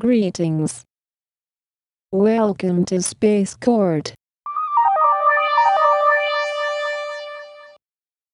Greetings. 0.00 0.86
Welcome 2.10 2.86
to 2.86 3.02
Space 3.02 3.54
Court. 3.54 4.14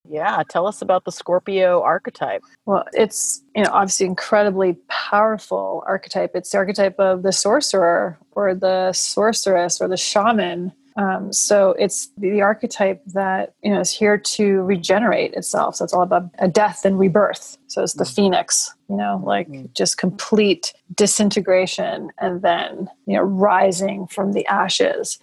Yeah, 0.08 0.44
tell 0.48 0.68
us 0.68 0.80
about 0.80 1.04
the 1.04 1.10
Scorpio 1.10 1.82
archetype. 1.82 2.42
Well, 2.66 2.84
it's 2.92 3.42
you 3.56 3.64
know 3.64 3.70
obviously 3.72 4.06
incredibly 4.06 4.76
powerful 4.88 5.82
archetype. 5.88 6.36
It's 6.36 6.50
the 6.50 6.58
archetype 6.58 7.00
of 7.00 7.24
the 7.24 7.32
sorcerer 7.32 8.16
or 8.30 8.54
the 8.54 8.92
sorceress 8.92 9.80
or 9.80 9.88
the 9.88 9.96
shaman. 9.96 10.72
Um, 10.96 11.32
so 11.32 11.74
it's 11.78 12.08
the 12.16 12.40
archetype 12.40 13.02
that 13.06 13.54
you 13.62 13.72
know 13.72 13.80
is 13.80 13.92
here 13.92 14.16
to 14.16 14.62
regenerate 14.62 15.34
itself. 15.34 15.76
So 15.76 15.84
it's 15.84 15.92
all 15.92 16.02
about 16.02 16.30
a 16.38 16.48
death 16.48 16.84
and 16.84 16.98
rebirth. 16.98 17.58
So 17.66 17.82
it's 17.82 17.94
the 17.94 18.04
mm. 18.04 18.14
phoenix, 18.14 18.74
you 18.88 18.96
know, 18.96 19.22
like 19.24 19.48
mm. 19.48 19.72
just 19.74 19.98
complete 19.98 20.72
disintegration 20.94 22.10
and 22.18 22.40
then 22.42 22.88
you 23.06 23.16
know 23.16 23.22
rising 23.22 24.06
from 24.06 24.32
the 24.32 24.46
ashes. 24.46 25.18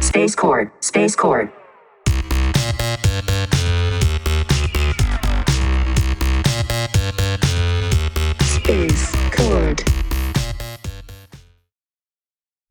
Space 0.00 0.34
Cord, 0.34 0.70
Space 0.80 1.16
Cord. 1.16 1.50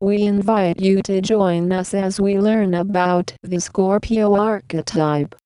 We 0.02 0.22
invite 0.22 0.80
you 0.80 1.00
to 1.02 1.20
join 1.20 1.70
us 1.70 1.94
as 1.94 2.20
we 2.20 2.36
learn 2.36 2.74
about 2.74 3.34
the 3.44 3.60
Scorpio 3.60 4.34
archetype. 4.34 5.36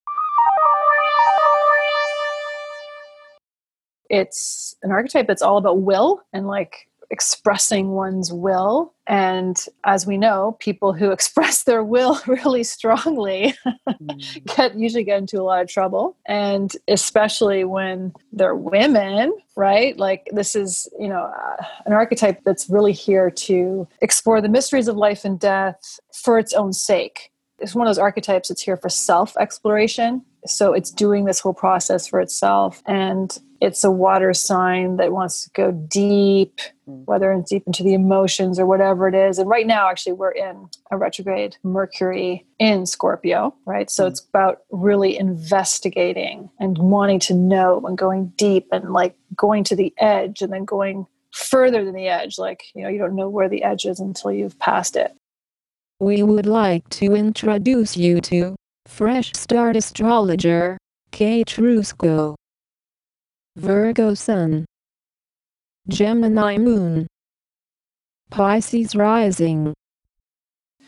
It's 4.08 4.74
an 4.82 4.92
archetype 4.92 5.26
that's 5.26 5.42
all 5.42 5.58
about 5.58 5.82
will 5.82 6.22
and 6.32 6.46
like 6.46 6.88
expressing 7.10 7.90
one's 7.90 8.32
will. 8.32 8.92
And 9.06 9.56
as 9.84 10.06
we 10.06 10.18
know, 10.18 10.56
people 10.60 10.92
who 10.92 11.10
express 11.12 11.64
their 11.64 11.84
will 11.84 12.20
really 12.26 12.64
strongly 12.64 13.54
mm. 13.88 14.56
get 14.56 14.76
usually 14.76 15.04
get 15.04 15.18
into 15.18 15.40
a 15.40 15.44
lot 15.44 15.62
of 15.62 15.68
trouble. 15.68 16.16
And 16.26 16.72
especially 16.88 17.64
when 17.64 18.12
they're 18.32 18.56
women, 18.56 19.36
right? 19.56 19.96
Like 19.98 20.28
this 20.32 20.54
is, 20.54 20.88
you 20.98 21.08
know, 21.08 21.32
uh, 21.36 21.64
an 21.86 21.92
archetype 21.92 22.42
that's 22.44 22.68
really 22.68 22.92
here 22.92 23.30
to 23.30 23.88
explore 24.02 24.40
the 24.40 24.48
mysteries 24.48 24.88
of 24.88 24.96
life 24.96 25.24
and 25.24 25.38
death 25.38 26.00
for 26.12 26.38
its 26.38 26.52
own 26.52 26.72
sake. 26.72 27.30
It's 27.58 27.74
one 27.74 27.86
of 27.86 27.90
those 27.90 27.98
archetypes 27.98 28.48
that's 28.48 28.62
here 28.62 28.76
for 28.76 28.88
self 28.88 29.36
exploration. 29.38 30.22
So 30.44 30.72
it's 30.72 30.90
doing 30.90 31.24
this 31.24 31.40
whole 31.40 31.54
process 31.54 32.06
for 32.06 32.20
itself. 32.20 32.82
And 32.86 33.36
it's 33.60 33.84
a 33.84 33.90
water 33.90 34.34
sign 34.34 34.96
that 34.96 35.12
wants 35.12 35.44
to 35.44 35.50
go 35.50 35.72
deep, 35.72 36.60
mm. 36.88 37.04
whether 37.06 37.32
it's 37.32 37.50
deep 37.50 37.64
into 37.66 37.82
the 37.82 37.94
emotions 37.94 38.58
or 38.58 38.66
whatever 38.66 39.08
it 39.08 39.14
is. 39.14 39.38
And 39.38 39.48
right 39.48 39.66
now, 39.66 39.88
actually, 39.88 40.12
we're 40.12 40.30
in 40.30 40.68
a 40.90 40.96
retrograde 40.96 41.56
Mercury 41.62 42.46
in 42.58 42.86
Scorpio, 42.86 43.54
right? 43.66 43.90
So 43.90 44.04
mm. 44.04 44.08
it's 44.08 44.20
about 44.20 44.62
really 44.70 45.16
investigating 45.16 46.50
and 46.58 46.78
wanting 46.78 47.20
to 47.20 47.34
know 47.34 47.82
and 47.86 47.96
going 47.96 48.32
deep 48.36 48.68
and 48.72 48.92
like 48.92 49.16
going 49.34 49.64
to 49.64 49.76
the 49.76 49.92
edge 49.98 50.42
and 50.42 50.52
then 50.52 50.64
going 50.64 51.06
further 51.32 51.84
than 51.84 51.94
the 51.94 52.08
edge. 52.08 52.38
Like, 52.38 52.64
you 52.74 52.82
know, 52.82 52.88
you 52.88 52.98
don't 52.98 53.16
know 53.16 53.28
where 53.28 53.48
the 53.48 53.62
edge 53.62 53.84
is 53.84 54.00
until 54.00 54.32
you've 54.32 54.58
passed 54.58 54.96
it. 54.96 55.12
We 55.98 56.22
would 56.22 56.46
like 56.46 56.88
to 56.90 57.14
introduce 57.14 57.96
you 57.96 58.20
to 58.22 58.56
Fresh 58.86 59.32
Start 59.34 59.76
Astrologer, 59.76 60.76
Kate 61.10 61.56
Rusco. 61.56 62.34
Virgo 63.56 64.12
Sun, 64.12 64.66
Gemini 65.88 66.58
Moon, 66.58 67.06
Pisces 68.30 68.94
Rising. 68.94 69.72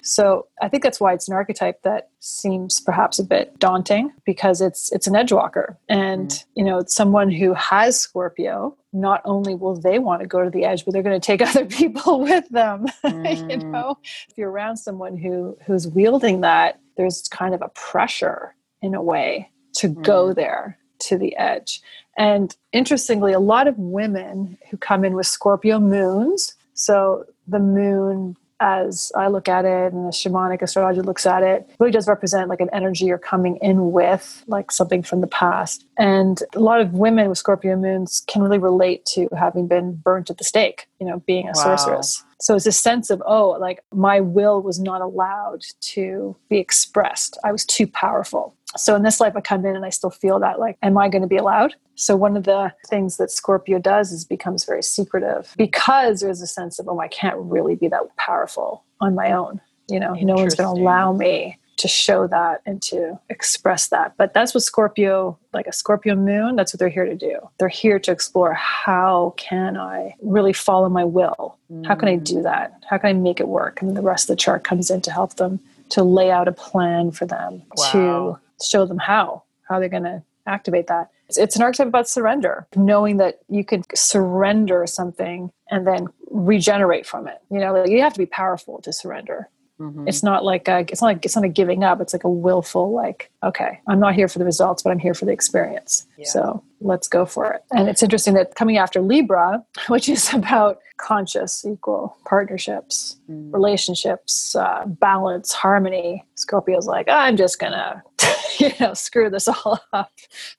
So 0.02 0.48
I 0.60 0.68
think 0.68 0.82
that's 0.82 1.00
why 1.00 1.14
it's 1.14 1.28
an 1.28 1.34
archetype 1.34 1.82
that 1.82 2.10
seems 2.20 2.78
perhaps 2.78 3.18
a 3.18 3.24
bit 3.24 3.58
daunting 3.58 4.12
because 4.26 4.60
it's 4.60 4.92
it's 4.92 5.06
an 5.06 5.16
edge 5.16 5.32
walker, 5.32 5.78
and 5.88 6.28
mm. 6.28 6.44
you 6.56 6.64
know, 6.64 6.82
someone 6.86 7.30
who 7.30 7.54
has 7.54 7.98
Scorpio. 7.98 8.76
Not 8.92 9.20
only 9.26 9.54
will 9.54 9.78
they 9.78 9.98
want 9.98 10.22
to 10.22 10.26
go 10.26 10.42
to 10.42 10.48
the 10.48 10.64
edge, 10.64 10.84
but 10.84 10.92
they're 10.92 11.02
going 11.02 11.20
to 11.20 11.26
take 11.26 11.42
other 11.48 11.64
people 11.64 12.20
with 12.20 12.48
them. 12.50 12.86
Mm. 13.04 13.50
you 13.50 13.56
know, 13.56 13.96
if 14.02 14.36
you're 14.36 14.50
around 14.50 14.76
someone 14.76 15.16
who 15.16 15.56
who's 15.66 15.88
wielding 15.88 16.42
that, 16.42 16.78
there's 16.96 17.22
kind 17.30 17.54
of 17.54 17.62
a 17.62 17.68
pressure 17.68 18.54
in 18.82 18.94
a 18.94 19.02
way 19.02 19.50
to 19.74 19.88
mm. 19.88 20.02
go 20.02 20.34
there 20.34 20.77
to 21.00 21.18
the 21.18 21.36
edge. 21.36 21.80
And 22.16 22.54
interestingly, 22.72 23.32
a 23.32 23.40
lot 23.40 23.68
of 23.68 23.78
women 23.78 24.58
who 24.70 24.76
come 24.76 25.04
in 25.04 25.14
with 25.14 25.26
Scorpio 25.26 25.78
moons, 25.78 26.54
so 26.74 27.24
the 27.46 27.60
moon 27.60 28.36
as 28.60 29.12
I 29.16 29.28
look 29.28 29.48
at 29.48 29.64
it 29.64 29.92
and 29.92 30.06
the 30.06 30.10
shamanic 30.10 30.62
astrology 30.62 31.00
looks 31.00 31.26
at 31.26 31.42
it, 31.42 31.68
really 31.78 31.92
does 31.92 32.08
represent 32.08 32.48
like 32.48 32.60
an 32.60 32.70
energy 32.72 33.04
you're 33.04 33.18
coming 33.18 33.56
in 33.62 33.92
with, 33.92 34.42
like 34.46 34.70
something 34.70 35.02
from 35.02 35.20
the 35.20 35.26
past. 35.26 35.84
And 35.96 36.42
a 36.54 36.60
lot 36.60 36.80
of 36.80 36.92
women 36.92 37.28
with 37.28 37.38
Scorpio 37.38 37.76
moons 37.76 38.22
can 38.26 38.42
really 38.42 38.58
relate 38.58 39.04
to 39.14 39.28
having 39.36 39.68
been 39.68 39.94
burnt 39.94 40.30
at 40.30 40.38
the 40.38 40.44
stake, 40.44 40.88
you 41.00 41.06
know, 41.06 41.20
being 41.20 41.44
a 41.44 41.52
wow. 41.54 41.76
sorceress. 41.76 42.24
So 42.40 42.54
it's 42.54 42.66
a 42.66 42.72
sense 42.72 43.10
of, 43.10 43.22
oh, 43.26 43.50
like 43.60 43.80
my 43.92 44.20
will 44.20 44.62
was 44.62 44.78
not 44.78 45.00
allowed 45.00 45.64
to 45.80 46.36
be 46.48 46.58
expressed. 46.58 47.38
I 47.44 47.52
was 47.52 47.64
too 47.64 47.86
powerful 47.86 48.54
so 48.76 48.94
in 48.94 49.02
this 49.02 49.20
life 49.20 49.34
i 49.36 49.40
come 49.40 49.64
in 49.64 49.74
and 49.74 49.84
i 49.84 49.90
still 49.90 50.10
feel 50.10 50.38
that 50.38 50.58
like 50.58 50.76
am 50.82 50.98
i 50.98 51.08
going 51.08 51.22
to 51.22 51.28
be 51.28 51.36
allowed? 51.36 51.74
So 51.94 52.14
one 52.14 52.36
of 52.36 52.44
the 52.44 52.72
things 52.86 53.16
that 53.16 53.30
scorpio 53.30 53.78
does 53.80 54.12
is 54.12 54.24
becomes 54.24 54.64
very 54.64 54.82
secretive 54.82 55.54
because 55.56 56.20
there's 56.20 56.42
a 56.42 56.46
sense 56.46 56.78
of 56.78 56.88
oh 56.88 57.00
i 57.00 57.08
can't 57.08 57.36
really 57.38 57.74
be 57.74 57.88
that 57.88 58.02
powerful 58.16 58.84
on 59.00 59.14
my 59.14 59.32
own 59.32 59.60
you 59.88 59.98
know? 59.98 60.14
No 60.14 60.34
one's 60.34 60.54
going 60.54 60.74
to 60.74 60.80
allow 60.80 61.12
me 61.12 61.58
to 61.78 61.88
show 61.88 62.26
that 62.26 62.60
and 62.66 62.82
to 62.82 63.18
express 63.30 63.88
that. 63.88 64.14
But 64.16 64.34
that's 64.34 64.52
what 64.52 64.64
scorpio 64.64 65.38
like 65.52 65.66
a 65.66 65.72
scorpio 65.72 66.14
moon 66.16 66.56
that's 66.56 66.74
what 66.74 66.80
they're 66.80 66.88
here 66.88 67.06
to 67.06 67.14
do. 67.14 67.38
They're 67.58 67.68
here 67.68 68.00
to 68.00 68.10
explore 68.10 68.52
how 68.52 69.34
can 69.36 69.76
i 69.76 70.14
really 70.20 70.52
follow 70.52 70.88
my 70.88 71.04
will? 71.04 71.56
How 71.84 71.94
can 71.94 72.08
i 72.08 72.16
do 72.16 72.36
mm. 72.36 72.42
that? 72.42 72.82
How 72.90 72.98
can 72.98 73.10
i 73.10 73.12
make 73.12 73.38
it 73.38 73.46
work? 73.48 73.80
And 73.80 73.96
the 73.96 74.02
rest 74.02 74.24
of 74.24 74.36
the 74.36 74.40
chart 74.40 74.64
comes 74.64 74.90
in 74.90 75.00
to 75.02 75.12
help 75.12 75.34
them 75.34 75.60
to 75.90 76.02
lay 76.02 76.32
out 76.32 76.48
a 76.48 76.52
plan 76.52 77.12
for 77.12 77.26
them 77.26 77.62
wow. 77.76 77.92
to 77.92 78.38
show 78.62 78.86
them 78.86 78.98
how 78.98 79.42
how 79.68 79.78
they're 79.78 79.88
going 79.88 80.04
to 80.04 80.22
activate 80.46 80.86
that. 80.86 81.10
It's, 81.28 81.36
it's 81.36 81.56
an 81.56 81.62
archetype 81.62 81.88
about 81.88 82.08
surrender 82.08 82.66
knowing 82.74 83.18
that 83.18 83.40
you 83.48 83.64
can 83.64 83.82
surrender 83.94 84.86
something 84.86 85.52
and 85.70 85.86
then 85.86 86.06
regenerate 86.30 87.06
from 87.06 87.28
it. 87.28 87.38
You 87.50 87.58
know 87.58 87.72
like 87.74 87.90
you 87.90 88.00
have 88.02 88.14
to 88.14 88.18
be 88.18 88.26
powerful 88.26 88.80
to 88.82 88.92
surrender 88.92 89.48
Mm-hmm. 89.80 90.08
It's 90.08 90.22
not 90.22 90.44
like 90.44 90.66
a, 90.68 90.80
it's 90.80 91.00
not 91.00 91.08
like 91.08 91.24
it's 91.24 91.36
not 91.36 91.44
a 91.44 91.48
giving 91.48 91.84
up. 91.84 92.00
It's 92.00 92.12
like 92.12 92.24
a 92.24 92.30
willful 92.30 92.92
like, 92.92 93.30
okay, 93.44 93.80
I'm 93.86 94.00
not 94.00 94.14
here 94.14 94.28
for 94.28 94.38
the 94.38 94.44
results, 94.44 94.82
but 94.82 94.90
I'm 94.90 94.98
here 94.98 95.14
for 95.14 95.24
the 95.24 95.32
experience. 95.32 96.06
Yeah. 96.16 96.26
So 96.26 96.64
let's 96.80 97.06
go 97.06 97.24
for 97.24 97.52
it. 97.52 97.62
And 97.70 97.88
it's 97.88 98.02
interesting 98.02 98.34
that 98.34 98.54
coming 98.54 98.76
after 98.76 99.00
Libra, 99.00 99.64
which 99.88 100.08
is 100.08 100.32
about 100.34 100.80
conscious, 100.96 101.64
equal 101.64 102.16
partnerships, 102.24 103.16
mm-hmm. 103.30 103.52
relationships, 103.52 104.56
uh, 104.56 104.84
balance, 104.86 105.52
harmony. 105.52 106.24
Scorpio's 106.34 106.86
like, 106.86 107.08
I'm 107.08 107.36
just 107.36 107.60
gonna, 107.60 108.02
you 108.58 108.72
know, 108.80 108.94
screw 108.94 109.30
this 109.30 109.48
all 109.64 109.80
up 109.92 110.10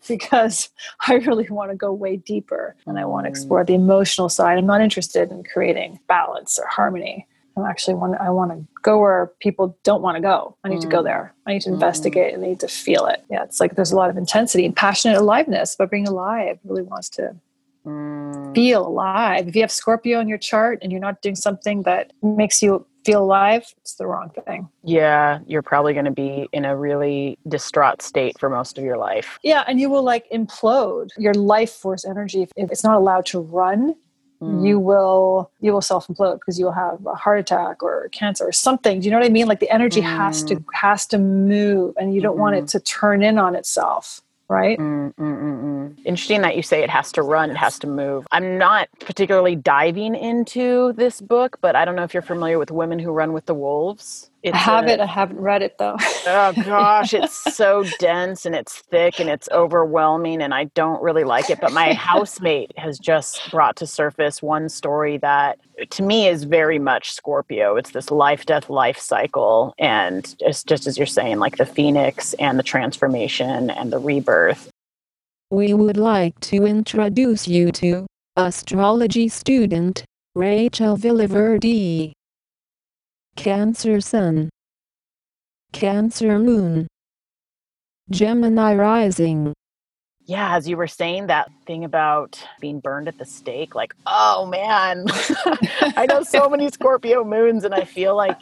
because 0.08 0.70
I 1.08 1.16
really 1.16 1.48
want 1.50 1.72
to 1.72 1.76
go 1.76 1.92
way 1.92 2.16
deeper 2.16 2.76
and 2.86 2.98
I 2.98 3.06
want 3.06 3.26
to 3.26 3.30
mm. 3.30 3.34
explore 3.34 3.66
the 3.66 3.76
emotional 3.76 4.30
side. 4.30 4.58
I'm 4.58 4.66
not 4.66 4.82
interested 4.82 5.30
in 5.30 5.44
creating 5.44 6.00
balance 6.08 6.58
or 6.58 6.68
harmony. 6.68 7.28
I 7.66 7.70
actually 7.70 7.96
want 7.96 8.16
I 8.20 8.30
want 8.30 8.52
to 8.52 8.66
go 8.82 9.00
where 9.00 9.32
people 9.40 9.78
don't 9.84 10.02
want 10.02 10.16
to 10.16 10.22
go. 10.22 10.56
I 10.64 10.70
need 10.70 10.80
mm. 10.80 10.84
to 10.84 10.88
go 10.88 11.02
mm. 11.02 11.06
there. 11.06 11.34
I 11.46 11.54
need 11.54 11.62
to 11.64 11.70
mm. 11.70 11.74
investigate 11.74 12.34
and 12.34 12.44
I 12.44 12.48
need 12.48 12.60
to 12.62 12.68
feel 12.68 13.06
it. 13.06 13.24
Yeah, 13.30 13.44
it's 13.44 13.60
like 13.60 13.76
there's 13.76 13.92
a 13.92 13.96
lot 13.96 14.10
of 14.10 14.18
intensity 14.18 14.66
and 14.66 14.76
passionate 14.76 15.18
aliveness, 15.18 15.76
but 15.78 15.90
being 15.92 16.08
alive 16.08 16.60
really 16.64 16.84
wants 16.84 17.10
to 17.10 17.36
mm. 17.86 18.56
feel 18.56 18.88
alive. 18.88 19.48
If 19.48 19.56
you 19.56 19.62
have 19.62 19.72
Scorpio 19.72 20.20
in 20.20 20.28
your 20.28 20.38
chart 20.38 20.80
and 20.82 20.92
you're 20.92 21.02
not 21.02 21.22
doing 21.22 21.36
something 21.36 21.84
that 21.84 22.14
makes 22.22 22.62
you 22.62 22.86
feel 23.06 23.24
alive, 23.24 23.64
it's 23.78 23.96
the 23.96 24.06
wrong 24.06 24.30
thing. 24.46 24.68
Yeah, 24.84 25.40
you're 25.48 25.62
probably 25.62 25.94
going 25.94 26.06
to 26.06 26.12
be 26.12 26.48
in 26.52 26.66
a 26.66 26.76
really 26.76 27.38
distraught 27.48 28.02
state 28.02 28.38
for 28.40 28.50
most 28.50 28.78
of 28.78 28.84
your 28.84 28.98
life. 28.98 29.40
Yeah, 29.44 29.64
and 29.68 29.80
you 29.80 29.90
will 29.90 30.04
like 30.04 30.30
implode. 30.32 31.10
Your 31.18 31.34
life 31.34 31.72
force 31.72 32.06
energy, 32.06 32.48
if 32.56 32.72
it's 32.72 32.84
not 32.84 32.96
allowed 32.96 33.26
to 33.28 33.40
run, 33.40 33.96
Mm. 34.42 34.66
you 34.66 34.80
will 34.80 35.52
you 35.60 35.74
will 35.74 35.82
self 35.82 36.08
implode 36.08 36.40
because 36.40 36.58
you'll 36.58 36.72
have 36.72 37.06
a 37.06 37.14
heart 37.14 37.40
attack 37.40 37.84
or 37.84 38.08
cancer 38.14 38.48
or 38.48 38.54
something. 38.54 39.02
Do 39.02 39.06
you 39.06 39.12
know 39.12 39.20
what 39.20 39.26
I 39.26 39.30
mean? 39.30 39.48
Like 39.48 39.60
the 39.60 39.70
energy 39.70 40.00
mm. 40.00 40.06
has 40.06 40.44
to 40.44 40.56
mm. 40.56 40.66
has 40.74 41.06
to 41.08 41.18
move, 41.18 41.96
and 41.98 42.14
you 42.14 42.22
don't 42.22 42.34
mm-hmm. 42.34 42.42
want 42.42 42.56
it 42.56 42.60
mm-hmm. 42.60 42.78
to 42.78 42.80
turn 42.80 43.22
in 43.22 43.38
on 43.38 43.56
itself 43.56 44.22
right? 44.50 44.80
Mm-mm-mm. 44.80 45.96
Interesting 46.06 46.42
that 46.42 46.58
you 46.58 46.64
say 46.64 46.84
it 46.84 46.90
has 46.90 47.12
to 47.14 47.22
run, 47.22 47.52
it 47.52 47.56
has 47.58 47.80
to 47.80 47.88
move. 47.88 48.28
I'm 48.32 48.58
not 48.58 48.90
particularly 49.00 49.56
diving 49.56 50.16
into 50.16 50.92
this 50.94 51.22
book, 51.22 51.60
but 51.62 51.76
I 51.76 51.86
don't 51.86 51.96
know 51.96 52.04
if 52.04 52.14
you're 52.14 52.24
familiar 52.24 52.58
with 52.58 52.72
Women 52.72 53.00
Who 53.00 53.12
Run 53.12 53.32
with 53.32 53.46
the 53.46 53.54
Wolves. 53.54 54.32
It's 54.42 54.56
I 54.56 54.60
have 54.60 54.86
a- 54.86 54.94
it. 54.94 55.00
I 55.02 55.06
haven't 55.06 55.40
read 55.40 55.62
it 55.62 55.78
though. 55.78 55.98
oh 56.28 56.54
gosh, 56.64 57.14
it's 57.14 57.34
so 57.56 57.84
dense 58.00 58.46
and 58.46 58.56
it's 58.56 58.78
thick 58.78 59.20
and 59.20 59.30
it's 59.30 59.50
overwhelming 59.52 60.42
and 60.42 60.54
I 60.54 60.66
don't 60.76 61.02
really 61.02 61.26
like 61.26 61.50
it. 61.50 61.60
But 61.60 61.74
my 61.74 61.94
housemate 62.10 62.72
has 62.78 62.98
just 63.00 63.52
brought 63.52 63.76
to 63.78 63.88
surface 63.88 64.42
one 64.42 64.70
story 64.70 65.18
that 65.18 65.60
to 65.92 66.04
me 66.04 66.28
is 66.28 66.44
very 66.46 66.80
much 66.80 67.12
Scorpio. 67.12 67.76
It's 67.76 67.92
this 67.92 68.12
life 68.12 68.46
death 68.46 68.70
life 68.70 68.98
cycle 68.98 69.74
and 69.78 70.36
just 70.40 70.68
just 70.68 70.88
as 70.88 70.98
you're 70.98 71.06
saying, 71.08 71.40
like 71.40 71.58
the 71.58 71.66
phoenix 71.66 72.34
and 72.36 72.58
the 72.58 72.64
transformation 72.64 73.70
and 73.70 73.92
the 73.92 74.00
rebirth. 74.00 74.70
We 75.52 75.74
would 75.74 75.98
like 75.98 76.40
to 76.42 76.66
introduce 76.66 77.48
you 77.48 77.72
to 77.74 78.06
astrology 78.38 79.28
student 79.28 80.04
Rachel 80.36 80.96
Villaverde. 80.96 82.14
Cancer 83.40 84.02
Sun, 84.02 84.50
Cancer 85.72 86.38
Moon, 86.40 86.88
Gemini 88.12 88.76
Rising. 88.76 89.54
Yeah, 90.26 90.58
as 90.58 90.68
you 90.68 90.76
were 90.78 90.88
saying 90.88 91.28
that 91.28 91.50
thing 91.66 91.86
about 91.86 92.46
being 92.60 92.82
burned 92.82 93.08
at 93.08 93.18
the 93.18 93.26
stake, 93.26 93.76
like, 93.76 93.96
oh 94.06 94.46
man, 94.46 95.06
I 95.98 96.06
know 96.08 96.22
so 96.24 96.50
many 96.50 96.70
Scorpio 96.70 97.24
moons, 97.24 97.64
and 97.64 97.74
I 97.74 97.86
feel 97.86 98.14
like 98.18 98.40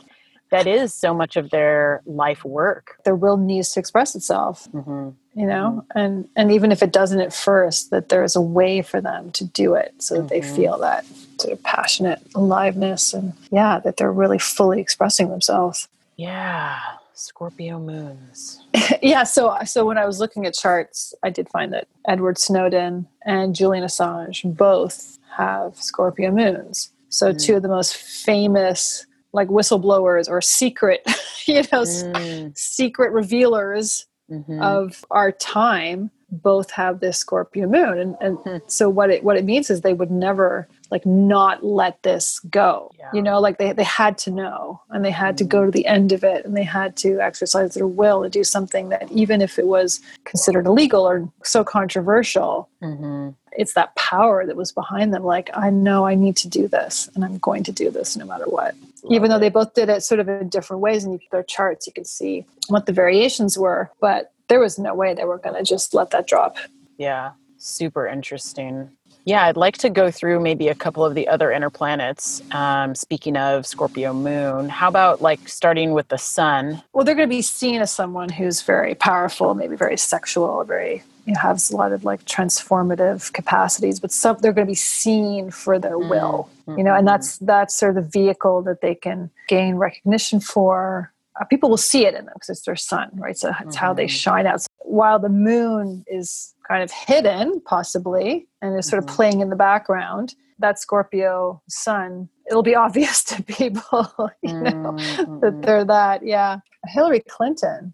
that 0.52 0.66
is 0.68 0.96
so 0.96 1.14
much 1.14 1.38
of 1.38 1.52
their 1.52 2.02
life 2.08 2.44
work. 2.44 2.96
Their 3.06 3.16
will 3.16 3.38
needs 3.38 3.72
to 3.74 3.80
express 3.80 4.16
itself, 4.16 4.68
hmm 4.72 5.10
you 5.36 5.46
know, 5.46 5.86
and 5.94 6.28
and 6.36 6.52
even 6.52 6.72
if 6.72 6.82
it 6.82 6.92
doesn't 6.92 7.22
at 7.22 7.34
first, 7.34 7.92
that 7.92 8.10
there 8.10 8.24
is 8.24 8.36
a 8.36 8.42
way 8.42 8.82
for 8.82 9.00
them 9.00 9.32
to 9.34 9.46
do 9.46 9.76
it, 9.76 9.94
so 10.00 10.16
that 10.16 10.30
they 10.30 10.42
Mhm. 10.42 10.56
feel 10.56 10.80
that 10.80 11.06
sort 11.39 11.54
of 11.54 11.62
passionate 11.63 12.19
aliveness, 12.36 13.13
and 13.13 13.34
yeah, 13.51 13.80
that 13.80 13.98
they're 13.98 14.12
really 14.12 14.39
fully 14.39 14.80
expressing 14.81 15.30
themselves. 15.30 15.88
Yeah, 16.16 16.78
Scorpio 17.13 17.80
moons. 17.80 18.62
yeah 19.01 19.24
so 19.24 19.56
so 19.66 19.86
when 19.86 19.98
i 19.98 20.06
was 20.06 20.19
looking 20.19 20.45
at 20.45 20.54
charts 20.54 21.13
i 21.24 21.30
did 21.30 21.50
find 21.50 21.74
that 21.74 21.88
edward 22.07 22.38
snowden 22.38 23.07
and 23.25 23.56
julian 23.56 23.84
assange 23.84 24.44
both 24.56 25.18
have 25.36 25.75
scorpio 25.75 26.31
moons 26.31 26.92
so 27.10 27.34
Mm. 27.34 27.44
two 27.44 27.56
of 27.56 27.63
the 27.63 27.68
most 27.69 27.95
famous 27.98 29.06
like 29.33 29.48
whistleblowers 29.48 30.30
or 30.30 30.42
secret 30.42 31.01
you 31.45 31.63
know 31.72 31.81
s- 31.81 32.04
Mm, 32.04 32.57
secret 32.57 33.12
revealers 33.12 34.06
mhm. 34.31 34.62
of 34.62 35.04
our 35.12 35.31
time 35.31 36.12
both 36.31 36.69
have 36.72 37.00
this 37.00 37.18
scorpio 37.18 37.68
moon 37.68 37.98
and, 38.00 38.16
and 38.22 38.38
Hmm. 38.40 38.57
so 38.68 38.90
what 38.90 39.10
it 39.10 39.24
what 39.24 39.38
it 39.38 39.45
means 39.45 39.69
is 39.69 39.81
they 39.81 39.94
would 39.94 40.12
never 40.12 40.68
like 40.92 41.06
not 41.06 41.63
let 41.63 42.01
this 42.04 42.39
go 42.50 42.92
Yeah. 42.98 43.10
you 43.13 43.22
know 43.22 43.39
like 43.39 43.57
they, 43.57 43.74
they 43.74 43.84
had 43.84 44.18
to 44.19 44.31
know 44.31 44.81
and 44.89 45.04
they 45.04 45.12
had 45.12 45.38
to 45.39 45.44
go 45.44 45.66
to 45.66 45.72
the 45.72 45.86
end 45.86 46.12
of 46.12 46.24
it 46.24 46.45
and 46.45 46.56
they 46.56 46.63
had 46.63 46.95
to 46.98 47.19
exercise 47.19 47.74
their 47.74 47.88
will 47.88 48.24
to 48.24 48.30
do 48.30 48.44
something 48.44 48.89
that 48.89 49.12
even 49.12 49.42
if 49.42 49.57
it 49.60 49.68
was 49.68 50.00
considered 50.25 50.66
illegal 50.66 51.07
or 51.07 51.30
so 51.44 51.63
controversial 51.63 52.69
Mhm. 52.81 53.36
it's 53.54 53.74
that 53.74 53.95
power 53.95 54.45
that 54.45 54.56
was 54.56 54.72
behind 54.72 55.13
them 55.13 55.24
like 55.24 55.50
i 55.54 55.69
know 55.69 56.06
i 56.06 56.13
need 56.16 56.36
to 56.38 56.48
do 56.48 56.68
this 56.68 57.10
and 57.16 57.24
i'm 57.25 57.38
going 57.40 57.63
to 57.63 57.72
do 57.72 57.90
this 57.90 58.16
no 58.16 58.25
matter 58.25 58.45
what 58.45 58.75
even 59.10 59.30
though 59.30 59.36
Love 59.36 59.42
they 59.42 59.50
both 59.50 59.74
did 59.74 59.90
it 59.90 60.04
sort 60.04 60.19
of 60.19 60.28
in 60.30 60.50
different 60.50 60.81
ways 60.81 61.04
and 61.04 61.13
you 61.13 61.19
put 61.19 61.31
their 61.31 61.44
charts 61.44 61.88
you 61.88 61.94
can 61.94 62.06
see 62.06 62.45
what 62.68 62.86
the 62.86 62.94
variations 62.94 63.57
were 63.57 63.90
but 64.00 64.31
there 64.48 64.60
was 64.60 64.78
no 64.80 64.94
way 64.94 65.13
they 65.13 65.25
were 65.25 65.38
going 65.40 65.56
to 65.56 65.63
just 65.63 65.94
let 65.94 66.12
that 66.12 66.28
drop 66.28 66.57
Yeah, 66.98 67.31
super 67.57 68.07
interesting. 68.07 68.90
Yeah, 69.28 69.44
I'd 69.44 69.58
like 69.58 69.78
to 69.80 69.90
go 69.90 70.10
through 70.10 70.40
maybe 70.40 70.70
a 70.70 70.74
couple 70.74 71.04
of 71.04 71.14
the 71.14 71.28
other 71.28 71.52
inner 71.52 71.70
planets. 71.70 72.42
Um, 72.52 72.96
speaking 72.96 73.36
of 73.36 73.68
Scorpio 73.68 74.14
moon, 74.14 74.70
how 74.70 74.88
about 74.88 75.22
like 75.22 75.50
starting 75.50 75.92
with 75.92 76.08
the 76.08 76.18
sun? 76.18 76.82
well 76.94 77.04
they're 77.04 77.14
going 77.14 77.30
to 77.30 77.36
be 77.36 77.42
seen 77.42 77.82
as 77.82 77.92
someone 77.92 78.30
who's 78.30 78.62
very 78.62 78.96
powerful 78.96 79.54
maybe 79.54 79.76
very 79.76 79.98
sexual 79.98 80.64
very 80.64 81.04
you 81.26 81.34
know, 81.34 81.40
has 81.40 81.70
a 81.70 81.76
lot 81.76 81.92
of 81.92 82.04
like 82.04 82.24
transformative 82.26 83.32
capacities 83.34 84.00
but 84.00 84.12
some 84.12 84.38
they're 84.40 84.54
going 84.54 84.66
to 84.66 84.72
be 84.72 84.76
seen 84.76 85.52
for 85.52 85.78
their 85.78 86.00
will 86.00 86.50
you 86.78 86.84
know 86.84 86.96
and 86.96 87.08
that's 87.08 87.38
that's 87.40 87.76
sort 87.76 87.96
of 87.96 88.04
the 88.04 88.10
vehicle 88.10 88.62
that 88.62 88.82
they 88.82 88.96
can 88.96 89.30
gain 89.48 89.76
recognition 89.76 90.40
for 90.40 91.12
uh, 91.39 91.45
people 91.45 91.69
will 91.69 91.78
see 91.78 92.06
it 92.06 92.13
in 92.16 92.25
them 92.25 92.34
because 92.36 92.50
it's 92.50 92.66
their 92.66 92.75
sun 92.75 93.10
right 93.13 93.38
so 93.38 93.51
it's 93.62 93.75
how 93.75 93.94
they 93.94 94.06
Mhm. 94.06 94.10
shine 94.10 94.48
out 94.48 94.66
while 94.80 95.19
the 95.19 95.30
moon 95.30 96.04
is 96.07 96.56
kind 96.68 96.84
of 96.84 96.92
hidden 96.92 97.62
possibly 97.66 98.48
and 98.62 98.78
is 98.78 98.88
sort 98.88 99.04
Mhm. 99.04 99.07
of 99.10 99.16
playing 99.16 99.39
in 99.42 99.50
the 99.50 99.56
background 99.56 100.36
that 100.60 100.80
scorpio 100.80 101.62
sun 101.69 102.30
it'll 102.50 102.63
be 102.63 102.75
obvious 102.86 103.24
to 103.24 103.44
people 103.44 104.12
you 104.42 104.54
know 104.62 104.95
Mm, 104.95 105.39
that 105.42 105.62
they're 105.62 105.86
that 105.86 106.25
yeah 106.25 106.57
hillary 106.88 107.22
clinton 107.30 107.94